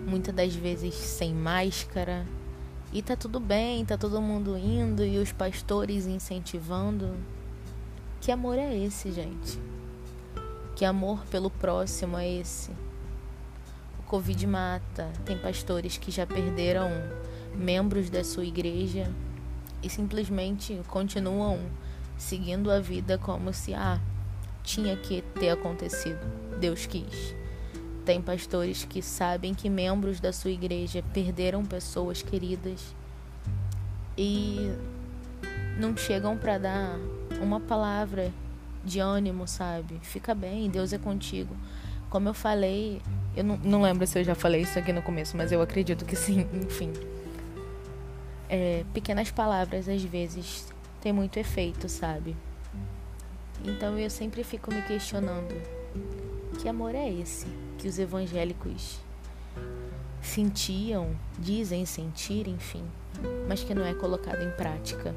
muitas 0.07 0.35
das 0.35 0.55
vezes 0.55 0.95
sem 0.95 1.35
máscara. 1.35 2.27
E 2.93 3.03
tá 3.03 3.17
tudo 3.17 3.41
bem, 3.41 3.85
tá 3.85 3.99
todo 3.99 4.21
mundo 4.21 4.57
indo 4.57 5.05
e 5.05 5.19
os 5.19 5.33
pastores 5.33 6.07
incentivando. 6.07 7.17
Que 8.21 8.31
amor 8.31 8.57
é 8.59 8.77
esse, 8.77 9.11
gente? 9.11 9.59
Que 10.79 10.85
amor 10.85 11.19
pelo 11.29 11.51
próximo 11.51 12.17
é 12.17 12.35
esse? 12.39 12.71
O 13.99 14.03
Covid 14.05 14.47
mata. 14.47 15.11
Tem 15.25 15.37
pastores 15.37 15.99
que 15.99 16.09
já 16.09 16.25
perderam 16.25 16.89
membros 17.53 18.09
da 18.09 18.23
sua 18.23 18.45
igreja 18.45 19.13
e 19.83 19.91
simplesmente 19.91 20.81
continuam 20.87 21.59
seguindo 22.17 22.71
a 22.71 22.79
vida 22.79 23.19
como 23.19 23.53
se 23.53 23.75
ah, 23.75 24.01
tinha 24.63 24.97
que 24.97 25.21
ter 25.41 25.51
acontecido. 25.51 26.21
Deus 26.61 26.87
quis. 26.87 27.35
Tem 28.05 28.23
pastores 28.23 28.85
que 28.85 29.03
sabem 29.03 29.55
que 29.55 29.69
membros 29.69 30.21
da 30.21 30.33
sua 30.33 30.53
igreja 30.53 31.03
perderam 31.13 31.65
pessoas 31.65 32.23
queridas 32.23 32.95
e 34.17 34.71
não 35.77 35.97
chegam 35.97 36.39
para 36.39 36.57
dar 36.57 36.97
uma 37.43 37.59
palavra 37.59 38.33
de 38.89 38.99
ânimo, 38.99 39.47
sabe? 39.47 39.99
Fica 40.03 40.35
bem, 40.35 40.69
Deus 40.69 40.93
é 40.93 40.99
contigo. 40.99 41.55
Como 42.11 42.29
eu 42.29 42.35
falei, 42.35 43.03
eu 43.37 43.45
não, 43.45 43.57
não 43.59 43.83
lembro 43.83 44.07
se 44.07 44.19
eu 44.19 44.25
já 44.25 44.35
falei 44.35 44.63
isso 44.63 44.79
aqui 44.79 44.93
no 44.93 45.03
começo, 45.03 45.37
mas 45.37 45.53
eu 45.53 45.61
acredito 45.61 46.05
que 46.05 46.17
sim, 46.17 46.47
enfim. 46.55 46.93
É, 48.49 48.85
pequenas 48.95 49.31
palavras 49.31 49.89
às 49.89 50.03
vezes 50.03 50.67
tem 51.01 51.13
muito 51.13 51.39
efeito, 51.39 51.89
sabe? 51.89 52.35
Então 53.65 53.99
eu 53.99 54.09
sempre 54.09 54.43
fico 54.43 54.73
me 54.73 54.81
questionando: 54.83 55.55
que 56.59 56.69
amor 56.69 56.95
é 56.95 57.13
esse 57.13 57.47
que 57.77 57.87
os 57.87 57.99
evangélicos 57.99 58.99
sentiam, 60.23 61.11
dizem 61.39 61.85
sentir, 61.85 62.49
enfim, 62.49 62.85
mas 63.47 63.63
que 63.63 63.75
não 63.75 63.85
é 63.85 63.95
colocado 63.95 64.43
em 64.43 64.51
prática? 64.53 65.15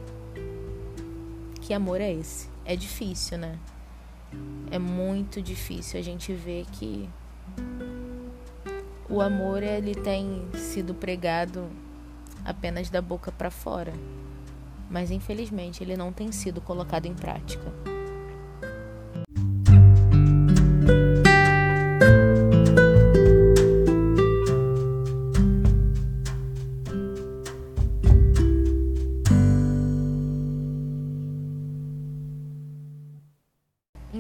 Que 1.62 1.74
amor 1.74 2.02
é 2.02 2.12
esse? 2.12 2.51
É 2.66 2.76
difícil, 2.76 3.38
né? 3.38 3.58
É 4.70 4.80
muito 4.80 5.42
difícil 5.42 6.00
a 6.00 6.04
gente 6.04 6.34
ver 6.34 6.66
que 6.72 7.10
o 9.10 9.22
amor 9.22 9.62
ele 9.62 9.94
tem 9.94 10.48
sido 10.56 10.94
pregado 10.94 11.68
apenas 12.46 12.90
da 12.90 13.02
boca 13.02 13.32
para 13.32 13.52
fora 13.52 13.94
mas 14.92 15.10
infelizmente 15.10 15.82
ele 15.82 15.96
não 15.96 16.12
tem 16.12 16.34
sido 16.34 16.60
colocado 16.60 17.06
em 17.06 17.14
prática. 17.14 17.91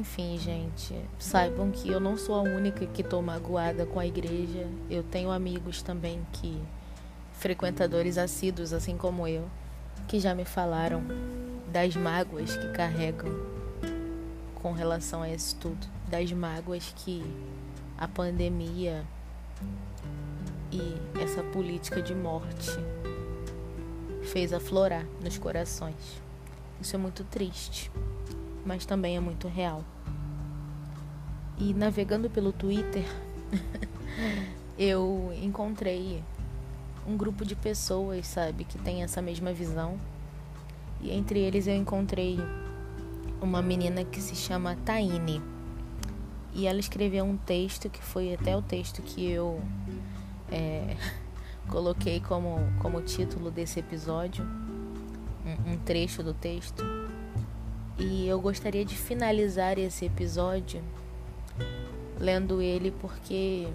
Enfim, 0.01 0.35
gente, 0.39 0.95
saibam 1.19 1.69
que 1.69 1.87
eu 1.87 1.99
não 1.99 2.17
sou 2.17 2.33
a 2.33 2.41
única 2.41 2.87
que 2.87 3.03
estou 3.03 3.21
magoada 3.21 3.85
com 3.85 3.99
a 3.99 4.07
igreja. 4.07 4.67
Eu 4.89 5.03
tenho 5.03 5.29
amigos 5.29 5.83
também 5.83 6.25
que 6.33 6.59
frequentadores 7.33 8.17
assíduos, 8.17 8.73
assim 8.73 8.97
como 8.97 9.27
eu, 9.27 9.47
que 10.07 10.19
já 10.19 10.33
me 10.33 10.43
falaram 10.43 11.03
das 11.71 11.95
mágoas 11.95 12.57
que 12.57 12.67
carregam 12.69 13.29
com 14.55 14.71
relação 14.71 15.21
a 15.21 15.29
isso 15.29 15.55
tudo, 15.57 15.87
das 16.09 16.31
mágoas 16.31 16.91
que 16.95 17.23
a 17.95 18.07
pandemia 18.07 19.05
e 20.71 21.21
essa 21.21 21.43
política 21.43 22.01
de 22.01 22.15
morte 22.15 22.71
fez 24.23 24.51
aflorar 24.51 25.05
nos 25.23 25.37
corações. 25.37 26.19
Isso 26.81 26.95
é 26.95 26.99
muito 26.99 27.23
triste, 27.23 27.91
mas 28.65 28.85
também 28.85 29.17
é 29.17 29.19
muito 29.19 29.47
real. 29.47 29.83
E 31.57 31.73
navegando 31.73 32.29
pelo 32.29 32.51
Twitter, 32.51 33.05
eu 34.77 35.31
encontrei 35.41 36.23
um 37.07 37.17
grupo 37.17 37.45
de 37.45 37.55
pessoas, 37.55 38.27
sabe, 38.27 38.63
que 38.63 38.77
tem 38.77 39.03
essa 39.03 39.21
mesma 39.21 39.53
visão. 39.53 39.99
E 41.01 41.11
entre 41.11 41.39
eles 41.39 41.67
eu 41.67 41.75
encontrei 41.75 42.39
uma 43.41 43.61
menina 43.61 44.03
que 44.03 44.21
se 44.21 44.35
chama 44.35 44.77
Taine. 44.85 45.41
E 46.53 46.67
ela 46.67 46.79
escreveu 46.79 47.23
um 47.23 47.37
texto 47.37 47.89
que 47.89 48.03
foi 48.03 48.33
até 48.33 48.55
o 48.55 48.61
texto 48.61 49.01
que 49.01 49.29
eu 49.29 49.61
é, 50.51 50.95
coloquei 51.69 52.19
como, 52.19 52.59
como 52.79 53.01
título 53.01 53.49
desse 53.49 53.79
episódio, 53.79 54.45
um, 55.45 55.73
um 55.73 55.77
trecho 55.77 56.21
do 56.21 56.33
texto. 56.33 56.83
E 58.03 58.27
eu 58.27 58.41
gostaria 58.41 58.83
de 58.83 58.97
finalizar 58.97 59.77
esse 59.77 60.05
episódio 60.05 60.81
lendo 62.19 62.59
ele 62.59 62.89
porque 62.99 63.67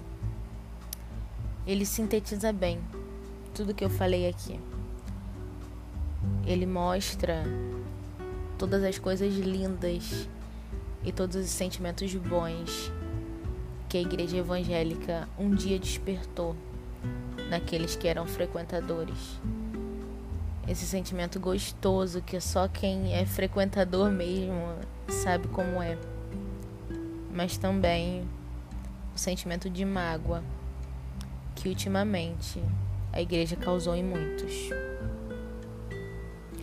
ele 1.65 1.85
sintetiza 1.85 2.51
bem 2.51 2.77
tudo 3.55 3.73
que 3.73 3.85
eu 3.85 3.89
falei 3.89 4.27
aqui. 4.27 4.59
Ele 6.45 6.65
mostra 6.65 7.41
todas 8.57 8.83
as 8.83 8.99
coisas 8.99 9.33
lindas 9.33 10.27
e 11.05 11.11
todos 11.13 11.37
os 11.37 11.49
sentimentos 11.49 12.13
bons 12.15 12.91
que 13.87 13.97
a 13.97 14.01
igreja 14.01 14.35
evangélica 14.35 15.25
um 15.39 15.55
dia 15.55 15.79
despertou 15.79 16.53
naqueles 17.49 17.95
que 17.95 18.09
eram 18.09 18.25
frequentadores. 18.25 19.39
Esse 20.67 20.85
sentimento 20.85 21.39
gostoso 21.39 22.21
que 22.21 22.39
só 22.41 22.67
quem 22.67 23.13
é 23.13 23.25
frequentador 23.25 24.11
mesmo 24.11 24.75
sabe 25.07 25.47
como 25.47 25.81
é. 25.81 25.97
Mas 27.33 27.57
também 27.57 28.27
o 29.15 29.17
sentimento 29.17 29.69
de 29.69 29.85
mágoa 29.85 30.43
que 31.55 31.69
ultimamente 31.69 32.61
a 33.13 33.21
igreja 33.21 33.55
causou 33.55 33.95
em 33.95 34.03
muitos. 34.03 34.69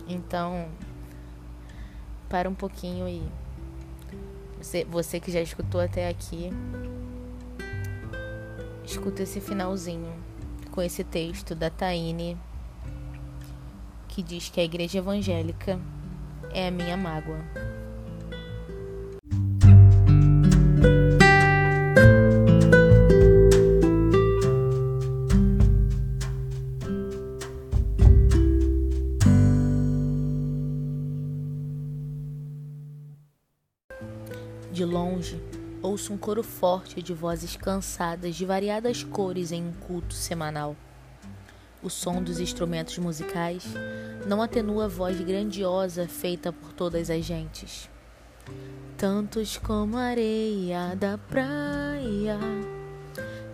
Então, 0.07 0.69
para 2.29 2.47
um 2.47 2.53
pouquinho 2.53 3.09
e 3.09 3.23
você, 4.57 4.85
você 4.85 5.19
que 5.19 5.31
já 5.31 5.41
escutou 5.41 5.81
até 5.81 6.07
aqui, 6.07 6.51
escuta 8.85 9.23
esse 9.23 9.41
finalzinho 9.41 10.13
com 10.71 10.81
esse 10.81 11.03
texto 11.03 11.55
da 11.55 11.69
Taine 11.69 12.37
que 14.15 14.23
diz 14.23 14.47
que 14.47 14.61
a 14.61 14.63
igreja 14.63 14.99
evangélica 14.99 15.77
é 16.53 16.69
a 16.69 16.71
minha 16.71 16.95
mágoa. 16.95 17.43
De 34.71 34.85
longe, 34.85 35.41
ouço 35.81 36.13
um 36.13 36.17
coro 36.17 36.41
forte 36.41 37.01
de 37.01 37.13
vozes 37.13 37.57
cansadas 37.57 38.33
de 38.33 38.45
variadas 38.45 39.03
cores 39.03 39.51
em 39.51 39.61
um 39.61 39.73
culto 39.73 40.13
semanal. 40.13 40.73
O 41.85 41.89
som 41.89 42.23
dos 42.23 42.39
instrumentos 42.39 42.97
musicais 42.97 43.63
não 44.25 44.41
atenua 44.41 44.85
a 44.85 44.87
voz 44.87 45.21
grandiosa 45.21 46.07
feita 46.07 46.51
por 46.51 46.73
todas 46.73 47.11
as 47.11 47.23
gentes. 47.23 47.87
Tantos 48.97 49.57
como 49.57 49.95
areia 49.95 50.95
da 50.95 51.15
praia, 51.15 52.39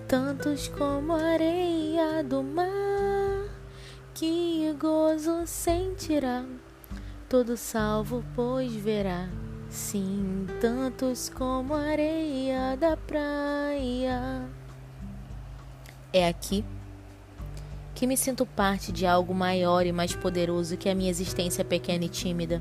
tantos 0.07 0.69
como 0.69 1.11
areia 1.11 2.23
do 2.23 2.41
mar, 2.41 3.49
que 4.13 4.73
gozo 4.79 5.45
sentirá, 5.45 6.45
todo 7.27 7.57
salvo, 7.57 8.23
pois 8.33 8.73
verá 8.73 9.27
Sim, 9.69 10.47
tantos 10.61 11.27
como 11.27 11.73
areia 11.73 12.77
da 12.77 12.95
praia. 12.95 14.49
É 16.13 16.27
aqui 16.27 16.65
que 18.01 18.07
me 18.07 18.17
sinto 18.17 18.47
parte 18.47 18.91
de 18.91 19.05
algo 19.05 19.31
maior 19.31 19.85
e 19.85 19.91
mais 19.91 20.15
poderoso 20.15 20.75
que 20.75 20.89
a 20.89 20.95
minha 20.95 21.11
existência 21.11 21.63
pequena 21.63 22.05
e 22.05 22.09
tímida. 22.09 22.59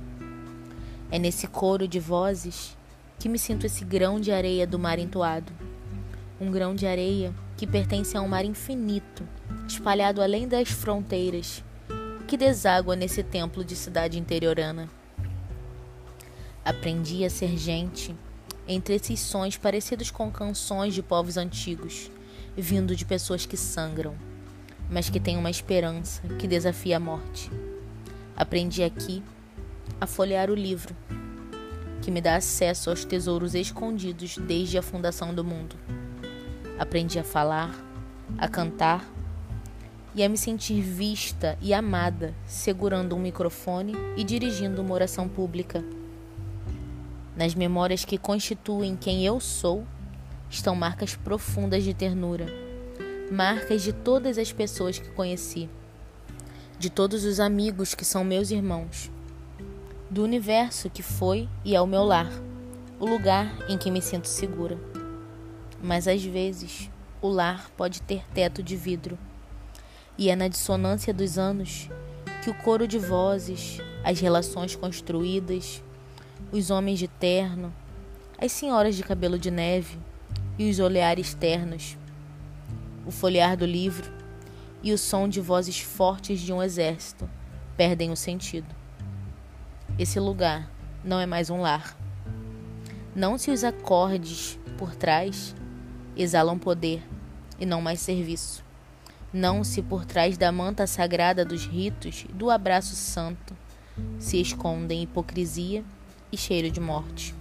É 1.10 1.18
nesse 1.18 1.46
coro 1.46 1.88
de 1.88 1.98
vozes 1.98 2.76
que 3.18 3.26
me 3.26 3.38
sinto 3.38 3.64
esse 3.64 3.82
grão 3.82 4.20
de 4.20 4.30
areia 4.30 4.66
do 4.66 4.78
mar 4.78 4.98
entoado. 4.98 5.50
Um 6.38 6.50
grão 6.50 6.74
de 6.74 6.86
areia 6.86 7.32
que 7.56 7.66
pertence 7.66 8.18
a 8.18 8.20
um 8.20 8.28
mar 8.28 8.44
infinito, 8.44 9.26
espalhado 9.66 10.20
além 10.20 10.46
das 10.46 10.68
fronteiras, 10.68 11.64
que 12.28 12.36
deságua 12.36 12.94
nesse 12.94 13.22
templo 13.22 13.64
de 13.64 13.74
cidade 13.74 14.18
interiorana. 14.18 14.90
Aprendi 16.62 17.24
a 17.24 17.30
ser 17.30 17.56
gente 17.56 18.14
entre 18.68 18.96
esses 18.96 19.18
sons 19.18 19.56
parecidos 19.56 20.10
com 20.10 20.30
canções 20.30 20.92
de 20.92 21.02
povos 21.02 21.38
antigos, 21.38 22.10
vindo 22.54 22.94
de 22.94 23.06
pessoas 23.06 23.46
que 23.46 23.56
sangram, 23.56 24.14
mas 24.90 25.08
que 25.08 25.20
têm 25.20 25.36
uma 25.36 25.50
esperança 25.50 26.20
que 26.38 26.48
desafia 26.48 26.96
a 26.96 27.00
morte. 27.00 27.50
Aprendi 28.36 28.82
aqui 28.82 29.22
a 30.00 30.06
folhear 30.06 30.50
o 30.50 30.54
livro, 30.54 30.96
que 32.02 32.10
me 32.10 32.20
dá 32.20 32.36
acesso 32.36 32.90
aos 32.90 33.04
tesouros 33.04 33.54
escondidos 33.54 34.36
desde 34.38 34.78
a 34.78 34.82
fundação 34.82 35.32
do 35.32 35.44
mundo. 35.44 35.76
Aprendi 36.78 37.18
a 37.18 37.24
falar, 37.24 37.70
a 38.38 38.48
cantar 38.48 39.06
e 40.14 40.24
a 40.24 40.28
me 40.28 40.36
sentir 40.36 40.80
vista 40.80 41.56
e 41.60 41.72
amada 41.72 42.34
segurando 42.46 43.14
um 43.14 43.20
microfone 43.20 43.94
e 44.16 44.24
dirigindo 44.24 44.82
uma 44.82 44.94
oração 44.94 45.28
pública. 45.28 45.84
Nas 47.36 47.54
memórias 47.54 48.04
que 48.04 48.18
constituem 48.18 48.96
quem 48.96 49.24
eu 49.24 49.38
sou, 49.38 49.84
estão 50.48 50.74
marcas 50.74 51.14
profundas 51.14 51.84
de 51.84 51.94
ternura, 51.94 52.46
marcas 53.30 53.82
de 53.82 53.92
todas 53.92 54.38
as 54.38 54.50
pessoas 54.52 54.98
que 54.98 55.08
conheci, 55.10 55.68
de 56.78 56.90
todos 56.90 57.24
os 57.24 57.38
amigos 57.38 57.94
que 57.94 58.04
são 58.04 58.24
meus 58.24 58.50
irmãos, 58.50 59.08
do 60.10 60.24
universo 60.24 60.90
que 60.90 61.02
foi 61.02 61.48
e 61.64 61.76
é 61.76 61.80
o 61.80 61.86
meu 61.86 62.02
lar, 62.02 62.30
o 62.98 63.06
lugar 63.06 63.46
em 63.68 63.78
que 63.78 63.88
me 63.88 64.02
sinto 64.02 64.26
segura. 64.26 64.76
Mas 65.80 66.08
às 66.08 66.24
vezes, 66.24 66.90
o 67.22 67.28
lar 67.28 67.70
pode 67.76 68.02
ter 68.02 68.24
teto 68.34 68.64
de 68.64 68.74
vidro, 68.74 69.16
e 70.18 70.28
é 70.28 70.34
na 70.34 70.48
dissonância 70.48 71.14
dos 71.14 71.38
anos 71.38 71.88
que 72.42 72.50
o 72.50 72.54
coro 72.54 72.88
de 72.88 72.98
vozes, 72.98 73.78
as 74.02 74.18
relações 74.18 74.74
construídas, 74.74 75.80
os 76.50 76.68
homens 76.70 76.98
de 76.98 77.06
terno, 77.06 77.72
as 78.36 78.50
senhoras 78.50 78.96
de 78.96 79.04
cabelo 79.04 79.38
de 79.38 79.52
neve 79.52 79.98
e 80.58 80.68
os 80.68 80.80
olhares 80.80 81.32
ternos, 81.32 81.96
o 83.06 83.10
folhear 83.10 83.56
do 83.56 83.66
livro 83.66 84.10
e 84.82 84.92
o 84.92 84.98
som 84.98 85.28
de 85.28 85.40
vozes 85.40 85.80
fortes 85.80 86.40
de 86.40 86.52
um 86.52 86.62
exército 86.62 87.28
perdem 87.76 88.10
o 88.10 88.16
sentido. 88.16 88.68
Esse 89.98 90.18
lugar 90.18 90.70
não 91.04 91.20
é 91.20 91.26
mais 91.26 91.50
um 91.50 91.60
lar. 91.60 91.96
Não 93.14 93.36
se 93.36 93.50
os 93.50 93.64
acordes 93.64 94.58
por 94.78 94.94
trás 94.94 95.54
exalam 96.16 96.58
poder 96.58 97.02
e 97.58 97.66
não 97.66 97.80
mais 97.80 98.00
serviço. 98.00 98.64
Não 99.32 99.62
se 99.62 99.82
por 99.82 100.04
trás 100.04 100.36
da 100.36 100.50
manta 100.50 100.86
sagrada 100.86 101.44
dos 101.44 101.66
ritos 101.66 102.24
e 102.28 102.32
do 102.32 102.50
abraço 102.50 102.94
santo 102.94 103.56
se 104.18 104.40
escondem 104.40 105.02
hipocrisia 105.02 105.84
e 106.32 106.36
cheiro 106.36 106.70
de 106.70 106.80
morte. 106.80 107.34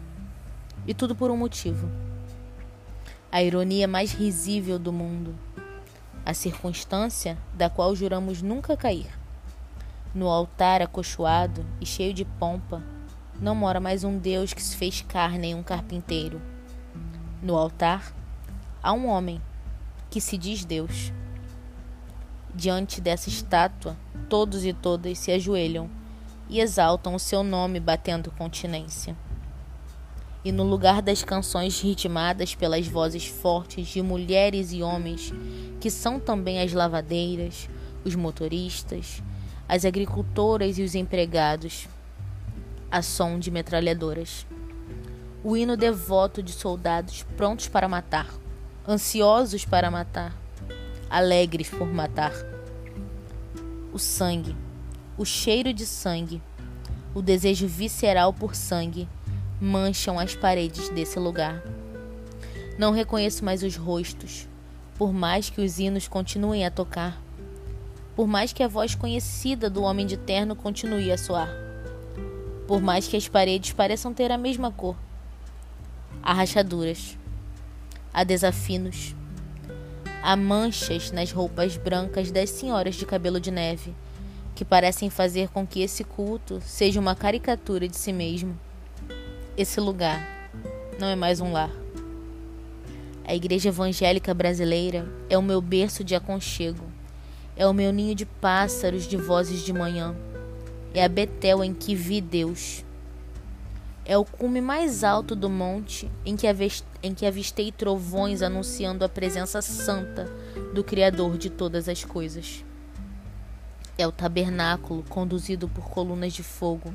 E 0.86 0.94
tudo 0.94 1.16
por 1.16 1.32
um 1.32 1.38
motivo. 1.38 1.90
A 3.32 3.44
ironia 3.44 3.88
mais 3.88 4.12
risível 4.12 4.80
do 4.80 4.92
mundo. 4.92 5.36
A 6.26 6.34
circunstância 6.34 7.38
da 7.54 7.70
qual 7.70 7.96
juramos 7.96 8.42
nunca 8.42 8.78
cair. 8.78 9.08
No 10.14 10.28
altar 10.28 10.82
acolchoado 10.82 11.66
e 11.80 11.86
cheio 11.86 12.14
de 12.14 12.26
pompa, 12.26 12.84
não 13.40 13.56
mora 13.56 13.80
mais 13.80 14.04
um 14.04 14.18
Deus 14.18 14.54
que 14.54 14.62
se 14.62 14.76
fez 14.76 15.02
carne 15.02 15.48
em 15.48 15.56
um 15.56 15.64
carpinteiro. 15.64 16.42
No 17.42 17.56
altar 17.56 18.14
há 18.84 18.92
um 18.92 19.08
homem 19.08 19.42
que 20.10 20.20
se 20.20 20.38
diz 20.38 20.66
Deus. 20.66 21.14
Diante 22.54 23.00
dessa 23.00 23.30
estátua, 23.30 23.96
todos 24.28 24.66
e 24.66 24.74
todas 24.74 25.18
se 25.18 25.32
ajoelham 25.32 25.90
e 26.50 26.60
exaltam 26.60 27.16
o 27.16 27.20
seu 27.20 27.44
nome 27.44 27.80
batendo 27.80 28.32
continência. 28.32 29.16
E 30.44 30.52
no 30.52 30.64
lugar 30.64 31.02
das 31.02 31.24
canções 31.24 31.82
ritmadas 31.82 32.56
pelas 32.56 32.88
vozes 32.88 33.28
fortes 33.28 33.88
de 33.88 34.02
mulheres 34.02 34.72
e 34.72 34.82
homens, 34.82 35.34
que 35.80 35.92
são 35.92 36.20
também 36.20 36.62
as 36.62 36.72
lavadeiras, 36.72 37.70
os 38.06 38.16
motoristas, 38.16 39.22
as 39.68 39.84
agricultoras 39.84 40.78
e 40.78 40.82
os 40.82 40.96
empregados, 40.96 41.88
a 42.90 43.02
som 43.02 43.38
de 43.38 43.52
metralhadoras. 43.52 44.46
O 45.44 45.56
hino 45.56 45.76
devoto 45.76 46.42
de 46.42 46.52
soldados 46.52 47.24
prontos 47.36 47.68
para 47.68 47.88
matar, 47.88 48.28
ansiosos 48.88 49.66
para 49.66 49.92
matar, 49.92 50.34
alegres 51.10 51.70
por 51.70 51.88
matar. 51.88 52.34
O 53.92 54.00
sangue 54.00 54.56
o 55.20 55.26
cheiro 55.26 55.74
de 55.74 55.86
sangue, 55.86 56.42
o 57.14 57.22
desejo 57.22 57.68
visceral 57.68 58.32
por 58.32 58.56
sangue 58.56 59.06
mancham 59.62 60.18
as 60.18 60.36
paredes 60.36 60.88
desse 60.90 61.20
lugar. 61.20 61.62
Não 62.78 62.92
reconheço 62.92 63.44
mais 63.44 63.62
os 63.62 63.76
rostos, 63.76 64.48
por 64.98 65.12
mais 65.12 65.50
que 65.50 65.60
os 65.60 65.80
hinos 65.80 66.08
continuem 66.08 66.66
a 66.66 66.72
tocar, 66.72 67.22
por 68.16 68.26
mais 68.26 68.54
que 68.54 68.64
a 68.64 68.68
voz 68.68 68.96
conhecida 68.96 69.70
do 69.70 69.84
homem 69.84 70.06
de 70.06 70.16
terno 70.16 70.56
continue 70.56 71.12
a 71.12 71.18
soar, 71.18 71.50
por 72.68 72.82
mais 72.82 73.08
que 73.08 73.18
as 73.18 73.28
paredes 73.28 73.74
pareçam 73.74 74.14
ter 74.14 74.32
a 74.32 74.38
mesma 74.38 74.72
cor. 74.72 74.96
Há 76.24 76.34
rachaduras, 76.34 77.18
há 78.14 78.24
desafinos, 78.24 79.14
há 80.24 80.36
manchas 80.38 81.12
nas 81.12 81.32
roupas 81.32 81.76
brancas 81.76 82.32
das 82.32 82.50
senhoras 82.50 82.96
de 82.96 83.06
cabelo 83.06 83.40
de 83.40 83.52
neve 83.52 83.94
que 84.56 84.66
parecem 84.66 85.10
fazer 85.10 85.48
com 85.50 85.66
que 85.66 85.82
esse 85.82 86.04
culto 86.04 86.62
seja 86.62 87.00
uma 87.00 87.16
caricatura 87.16 87.88
de 87.88 87.96
si 87.96 88.12
mesmo. 88.12 88.60
Esse 89.60 89.82
lugar 89.82 90.26
não 90.98 91.10
é 91.10 91.18
mais 91.18 91.42
um 91.42 91.52
lar. 91.52 91.70
A 93.26 93.36
Igreja 93.36 93.68
Evangélica 93.68 94.34
Brasileira 94.34 95.06
é 95.30 95.38
o 95.38 95.42
meu 95.42 95.60
berço 95.60 96.02
de 96.02 96.16
aconchego, 96.16 96.86
é 97.58 97.68
o 97.68 97.74
meu 97.74 97.92
ninho 97.92 98.16
de 98.16 98.26
pássaros 98.26 99.06
de 99.06 99.18
vozes 99.18 99.66
de 99.66 99.74
manhã, 99.74 100.16
é 100.94 101.04
a 101.04 101.10
Betel 101.10 101.62
em 101.62 101.74
que 101.74 101.94
vi 101.94 102.22
Deus. 102.22 102.86
É 104.06 104.18
o 104.18 104.24
cume 104.24 104.62
mais 104.62 105.04
alto 105.04 105.36
do 105.36 105.50
monte 105.50 106.10
em 106.26 106.38
que, 106.38 106.48
em 107.04 107.14
que 107.14 107.26
avistei 107.26 107.70
trovões 107.70 108.42
anunciando 108.42 109.04
a 109.04 109.10
presença 109.10 109.62
santa 109.62 110.24
do 110.74 110.86
Criador 110.86 111.38
de 111.38 111.50
todas 111.50 111.90
as 111.90 112.06
coisas. 112.06 112.64
É 114.00 114.08
o 114.08 114.14
tabernáculo 114.14 115.04
conduzido 115.10 115.68
por 115.68 115.90
colunas 115.90 116.32
de 116.32 116.42
fogo, 116.42 116.94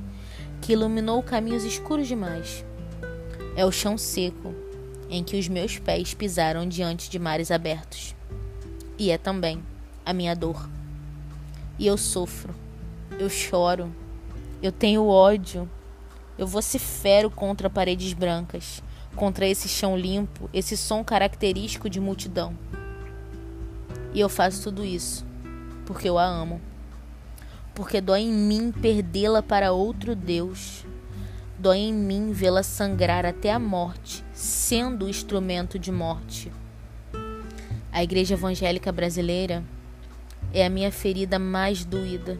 que 0.62 0.72
iluminou 0.72 1.22
caminhos 1.22 1.62
escuros 1.62 2.08
demais. 2.08 2.64
É 3.54 3.66
o 3.66 3.70
chão 3.70 3.98
seco, 3.98 4.54
em 5.10 5.22
que 5.22 5.38
os 5.38 5.46
meus 5.46 5.78
pés 5.78 6.14
pisaram 6.14 6.66
diante 6.66 7.10
de 7.10 7.18
mares 7.18 7.50
abertos. 7.50 8.16
E 8.98 9.10
é 9.10 9.18
também 9.18 9.62
a 10.02 10.14
minha 10.14 10.34
dor. 10.34 10.66
E 11.78 11.86
eu 11.86 11.98
sofro, 11.98 12.54
eu 13.18 13.28
choro, 13.28 13.94
eu 14.62 14.72
tenho 14.72 15.06
ódio, 15.06 15.68
eu 16.38 16.46
vocifero 16.46 17.30
contra 17.30 17.68
paredes 17.68 18.14
brancas, 18.14 18.82
contra 19.14 19.46
esse 19.46 19.68
chão 19.68 19.94
limpo, 19.94 20.48
esse 20.54 20.74
som 20.74 21.04
característico 21.04 21.90
de 21.90 22.00
multidão. 22.00 22.56
E 24.14 24.20
eu 24.20 24.30
faço 24.30 24.62
tudo 24.62 24.82
isso 24.82 25.26
porque 25.84 26.08
eu 26.08 26.18
a 26.18 26.24
amo 26.24 26.60
porque 27.74 28.00
dói 28.00 28.20
em 28.20 28.32
mim 28.32 28.70
perdê-la 28.70 29.42
para 29.42 29.72
outro 29.72 30.14
Deus. 30.14 30.86
Dói 31.58 31.78
em 31.78 31.92
mim 31.92 32.30
vê-la 32.32 32.62
sangrar 32.62 33.26
até 33.26 33.52
a 33.52 33.58
morte, 33.58 34.24
sendo 34.32 35.06
o 35.06 35.08
instrumento 35.08 35.78
de 35.78 35.90
morte. 35.90 36.52
A 37.90 38.02
Igreja 38.02 38.34
Evangélica 38.34 38.92
Brasileira 38.92 39.64
é 40.52 40.64
a 40.64 40.70
minha 40.70 40.92
ferida 40.92 41.38
mais 41.38 41.84
doída. 41.84 42.38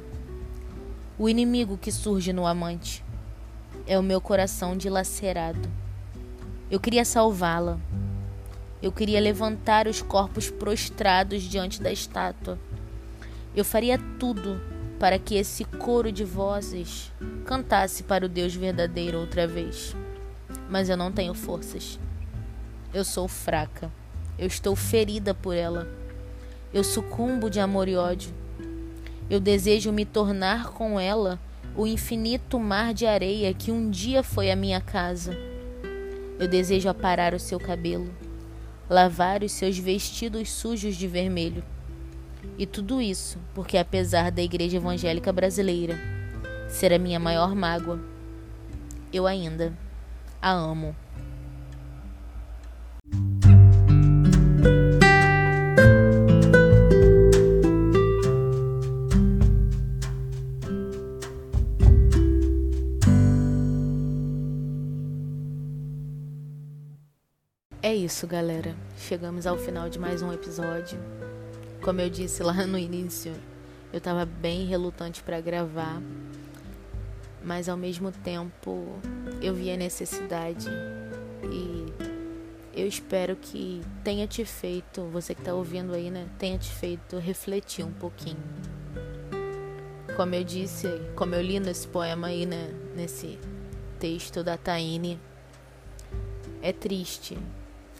O 1.18 1.28
inimigo 1.28 1.76
que 1.76 1.90
surge 1.90 2.32
no 2.32 2.46
amante 2.46 3.04
é 3.86 3.98
o 3.98 4.02
meu 4.02 4.20
coração 4.20 4.76
dilacerado. 4.76 5.68
Eu 6.70 6.80
queria 6.80 7.04
salvá-la. 7.04 7.78
Eu 8.82 8.92
queria 8.92 9.20
levantar 9.20 9.86
os 9.86 10.02
corpos 10.02 10.50
prostrados 10.50 11.42
diante 11.42 11.80
da 11.80 11.92
estátua. 11.92 12.58
Eu 13.54 13.64
faria 13.64 13.98
tudo 14.18 14.60
para 14.98 15.18
que 15.18 15.34
esse 15.34 15.64
coro 15.64 16.10
de 16.10 16.24
vozes 16.24 17.12
cantasse 17.44 18.02
para 18.02 18.26
o 18.26 18.28
Deus 18.28 18.54
verdadeiro 18.54 19.18
outra 19.18 19.46
vez. 19.46 19.94
Mas 20.68 20.88
eu 20.88 20.96
não 20.96 21.12
tenho 21.12 21.34
forças. 21.34 21.98
Eu 22.92 23.04
sou 23.04 23.28
fraca. 23.28 23.90
Eu 24.38 24.46
estou 24.46 24.74
ferida 24.74 25.34
por 25.34 25.54
ela. 25.54 25.88
Eu 26.72 26.82
sucumbo 26.82 27.50
de 27.50 27.60
amor 27.60 27.88
e 27.88 27.96
ódio. 27.96 28.32
Eu 29.28 29.40
desejo 29.40 29.92
me 29.92 30.04
tornar 30.04 30.70
com 30.70 30.98
ela 30.98 31.38
o 31.76 31.86
infinito 31.86 32.58
mar 32.58 32.94
de 32.94 33.06
areia 33.06 33.52
que 33.52 33.72
um 33.72 33.90
dia 33.90 34.22
foi 34.22 34.50
a 34.50 34.56
minha 34.56 34.80
casa. 34.80 35.36
Eu 36.38 36.48
desejo 36.48 36.88
aparar 36.88 37.34
o 37.34 37.38
seu 37.38 37.58
cabelo, 37.58 38.12
lavar 38.88 39.42
os 39.42 39.52
seus 39.52 39.78
vestidos 39.78 40.50
sujos 40.50 40.96
de 40.96 41.06
vermelho. 41.06 41.64
E 42.56 42.66
tudo 42.66 43.00
isso 43.00 43.38
porque, 43.54 43.76
apesar 43.76 44.30
da 44.30 44.42
Igreja 44.42 44.76
Evangélica 44.76 45.32
Brasileira 45.32 45.98
ser 46.68 46.92
a 46.92 46.98
minha 46.98 47.18
maior 47.18 47.54
mágoa, 47.54 48.00
eu 49.12 49.26
ainda 49.26 49.72
a 50.40 50.50
amo. 50.52 50.94
É 67.84 67.94
isso, 67.94 68.26
galera. 68.26 68.74
Chegamos 68.96 69.46
ao 69.46 69.58
final 69.58 69.88
de 69.88 69.98
mais 69.98 70.22
um 70.22 70.32
episódio. 70.32 70.98
Como 71.84 72.00
eu 72.00 72.08
disse 72.08 72.42
lá 72.42 72.66
no 72.66 72.78
início, 72.78 73.34
eu 73.92 74.00
tava 74.00 74.24
bem 74.24 74.64
relutante 74.64 75.22
para 75.22 75.38
gravar, 75.38 76.00
mas 77.44 77.68
ao 77.68 77.76
mesmo 77.76 78.10
tempo 78.10 78.98
eu 79.42 79.52
vi 79.52 79.70
a 79.70 79.76
necessidade 79.76 80.66
e 81.42 81.92
eu 82.74 82.88
espero 82.88 83.36
que 83.36 83.82
tenha 84.02 84.26
te 84.26 84.46
feito, 84.46 85.02
você 85.12 85.34
que 85.34 85.42
tá 85.42 85.52
ouvindo 85.52 85.92
aí, 85.92 86.10
né, 86.10 86.26
tenha 86.38 86.56
te 86.56 86.70
feito 86.70 87.18
refletir 87.18 87.84
um 87.84 87.92
pouquinho. 87.92 88.42
Como 90.16 90.34
eu 90.34 90.42
disse, 90.42 90.88
como 91.14 91.34
eu 91.34 91.42
li 91.42 91.60
nesse 91.60 91.86
poema 91.86 92.28
aí, 92.28 92.46
né, 92.46 92.72
nesse 92.96 93.38
texto 94.00 94.42
da 94.42 94.56
Taine, 94.56 95.20
é 96.62 96.72
triste 96.72 97.36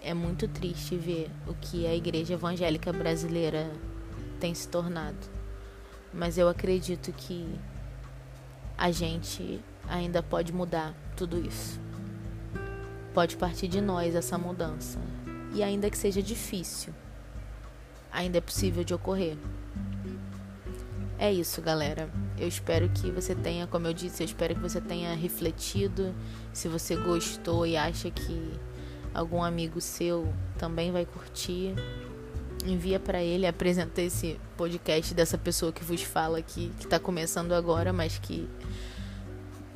é 0.05 0.13
muito 0.13 0.47
triste 0.47 0.97
ver 0.97 1.31
o 1.47 1.55
que 1.55 1.87
a 1.87 1.95
igreja 1.95 2.35
evangélica 2.35 2.93
brasileira 2.93 3.71
tem 4.39 4.55
se 4.55 4.69
tornado. 4.69 5.17
Mas 6.13 6.37
eu 6.37 6.47
acredito 6.47 7.11
que 7.13 7.59
a 8.77 8.91
gente 8.91 9.61
ainda 9.89 10.23
pode 10.23 10.53
mudar 10.53 10.95
tudo 11.17 11.41
isso. 11.41 11.81
Pode 13.15 13.37
partir 13.37 13.67
de 13.67 13.81
nós 13.81 14.15
essa 14.15 14.37
mudança. 14.37 14.99
E 15.55 15.63
ainda 15.63 15.89
que 15.89 15.97
seja 15.97 16.21
difícil, 16.21 16.93
ainda 18.13 18.39
é 18.39 18.41
possível 18.43 18.85
de 18.85 18.93
ocorrer. 18.93 19.39
É 21.19 21.33
isso, 21.33 21.63
galera. 21.63 22.11
Eu 22.37 22.47
espero 22.47 22.91
que 22.91 23.11
você 23.11 23.35
tenha, 23.35 23.67
como 23.67 23.87
eu 23.87 23.95
disse, 23.95 24.23
eu 24.23 24.27
espero 24.27 24.55
que 24.55 24.61
você 24.61 24.81
tenha 24.81 25.15
refletido. 25.15 26.15
Se 26.53 26.69
você 26.69 26.95
gostou 26.95 27.67
e 27.67 27.77
acha 27.77 28.11
que 28.11 28.53
algum 29.15 29.43
amigo 29.43 29.81
seu 29.81 30.31
também 30.59 30.91
vai 30.91 31.07
curtir. 31.07 31.75
Envia 32.67 32.99
para 32.99 33.23
ele, 33.23 33.47
apresenta 33.47 34.03
esse 34.03 34.41
podcast 34.57 35.15
dessa 35.15 35.39
pessoa 35.39 35.71
que 35.71 35.85
vos 35.85 36.03
fala 36.03 36.39
aqui, 36.39 36.73
que 36.79 36.85
está 36.85 36.99
começando 36.99 37.53
agora, 37.53 37.93
mas 37.93 38.19
que 38.19 38.49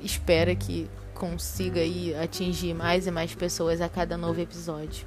espera 0.00 0.54
que 0.54 0.88
consiga 1.14 1.80
aí 1.80 2.14
atingir 2.14 2.74
mais 2.74 3.06
e 3.06 3.10
mais 3.10 3.34
pessoas 3.34 3.80
a 3.80 3.88
cada 3.88 4.16
novo 4.16 4.40
episódio. 4.40 5.06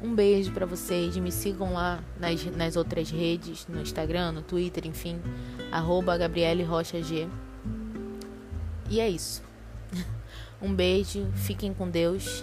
Um 0.00 0.14
beijo 0.14 0.52
para 0.52 0.66
vocês, 0.66 1.16
me 1.16 1.32
sigam 1.32 1.72
lá 1.72 2.02
nas, 2.20 2.44
nas 2.56 2.76
outras 2.76 3.10
redes, 3.10 3.66
no 3.66 3.80
Instagram, 3.80 4.32
no 4.32 4.42
Twitter, 4.42 4.86
enfim, 4.86 5.20
arroba 5.72 6.16
Gabriele 6.16 6.62
Rocha 6.62 7.02
G. 7.02 7.26
E 8.88 9.00
é 9.00 9.08
isso. 9.08 9.42
Um 10.62 10.72
beijo, 10.72 11.30
fiquem 11.34 11.74
com 11.74 11.90
Deus 11.90 12.42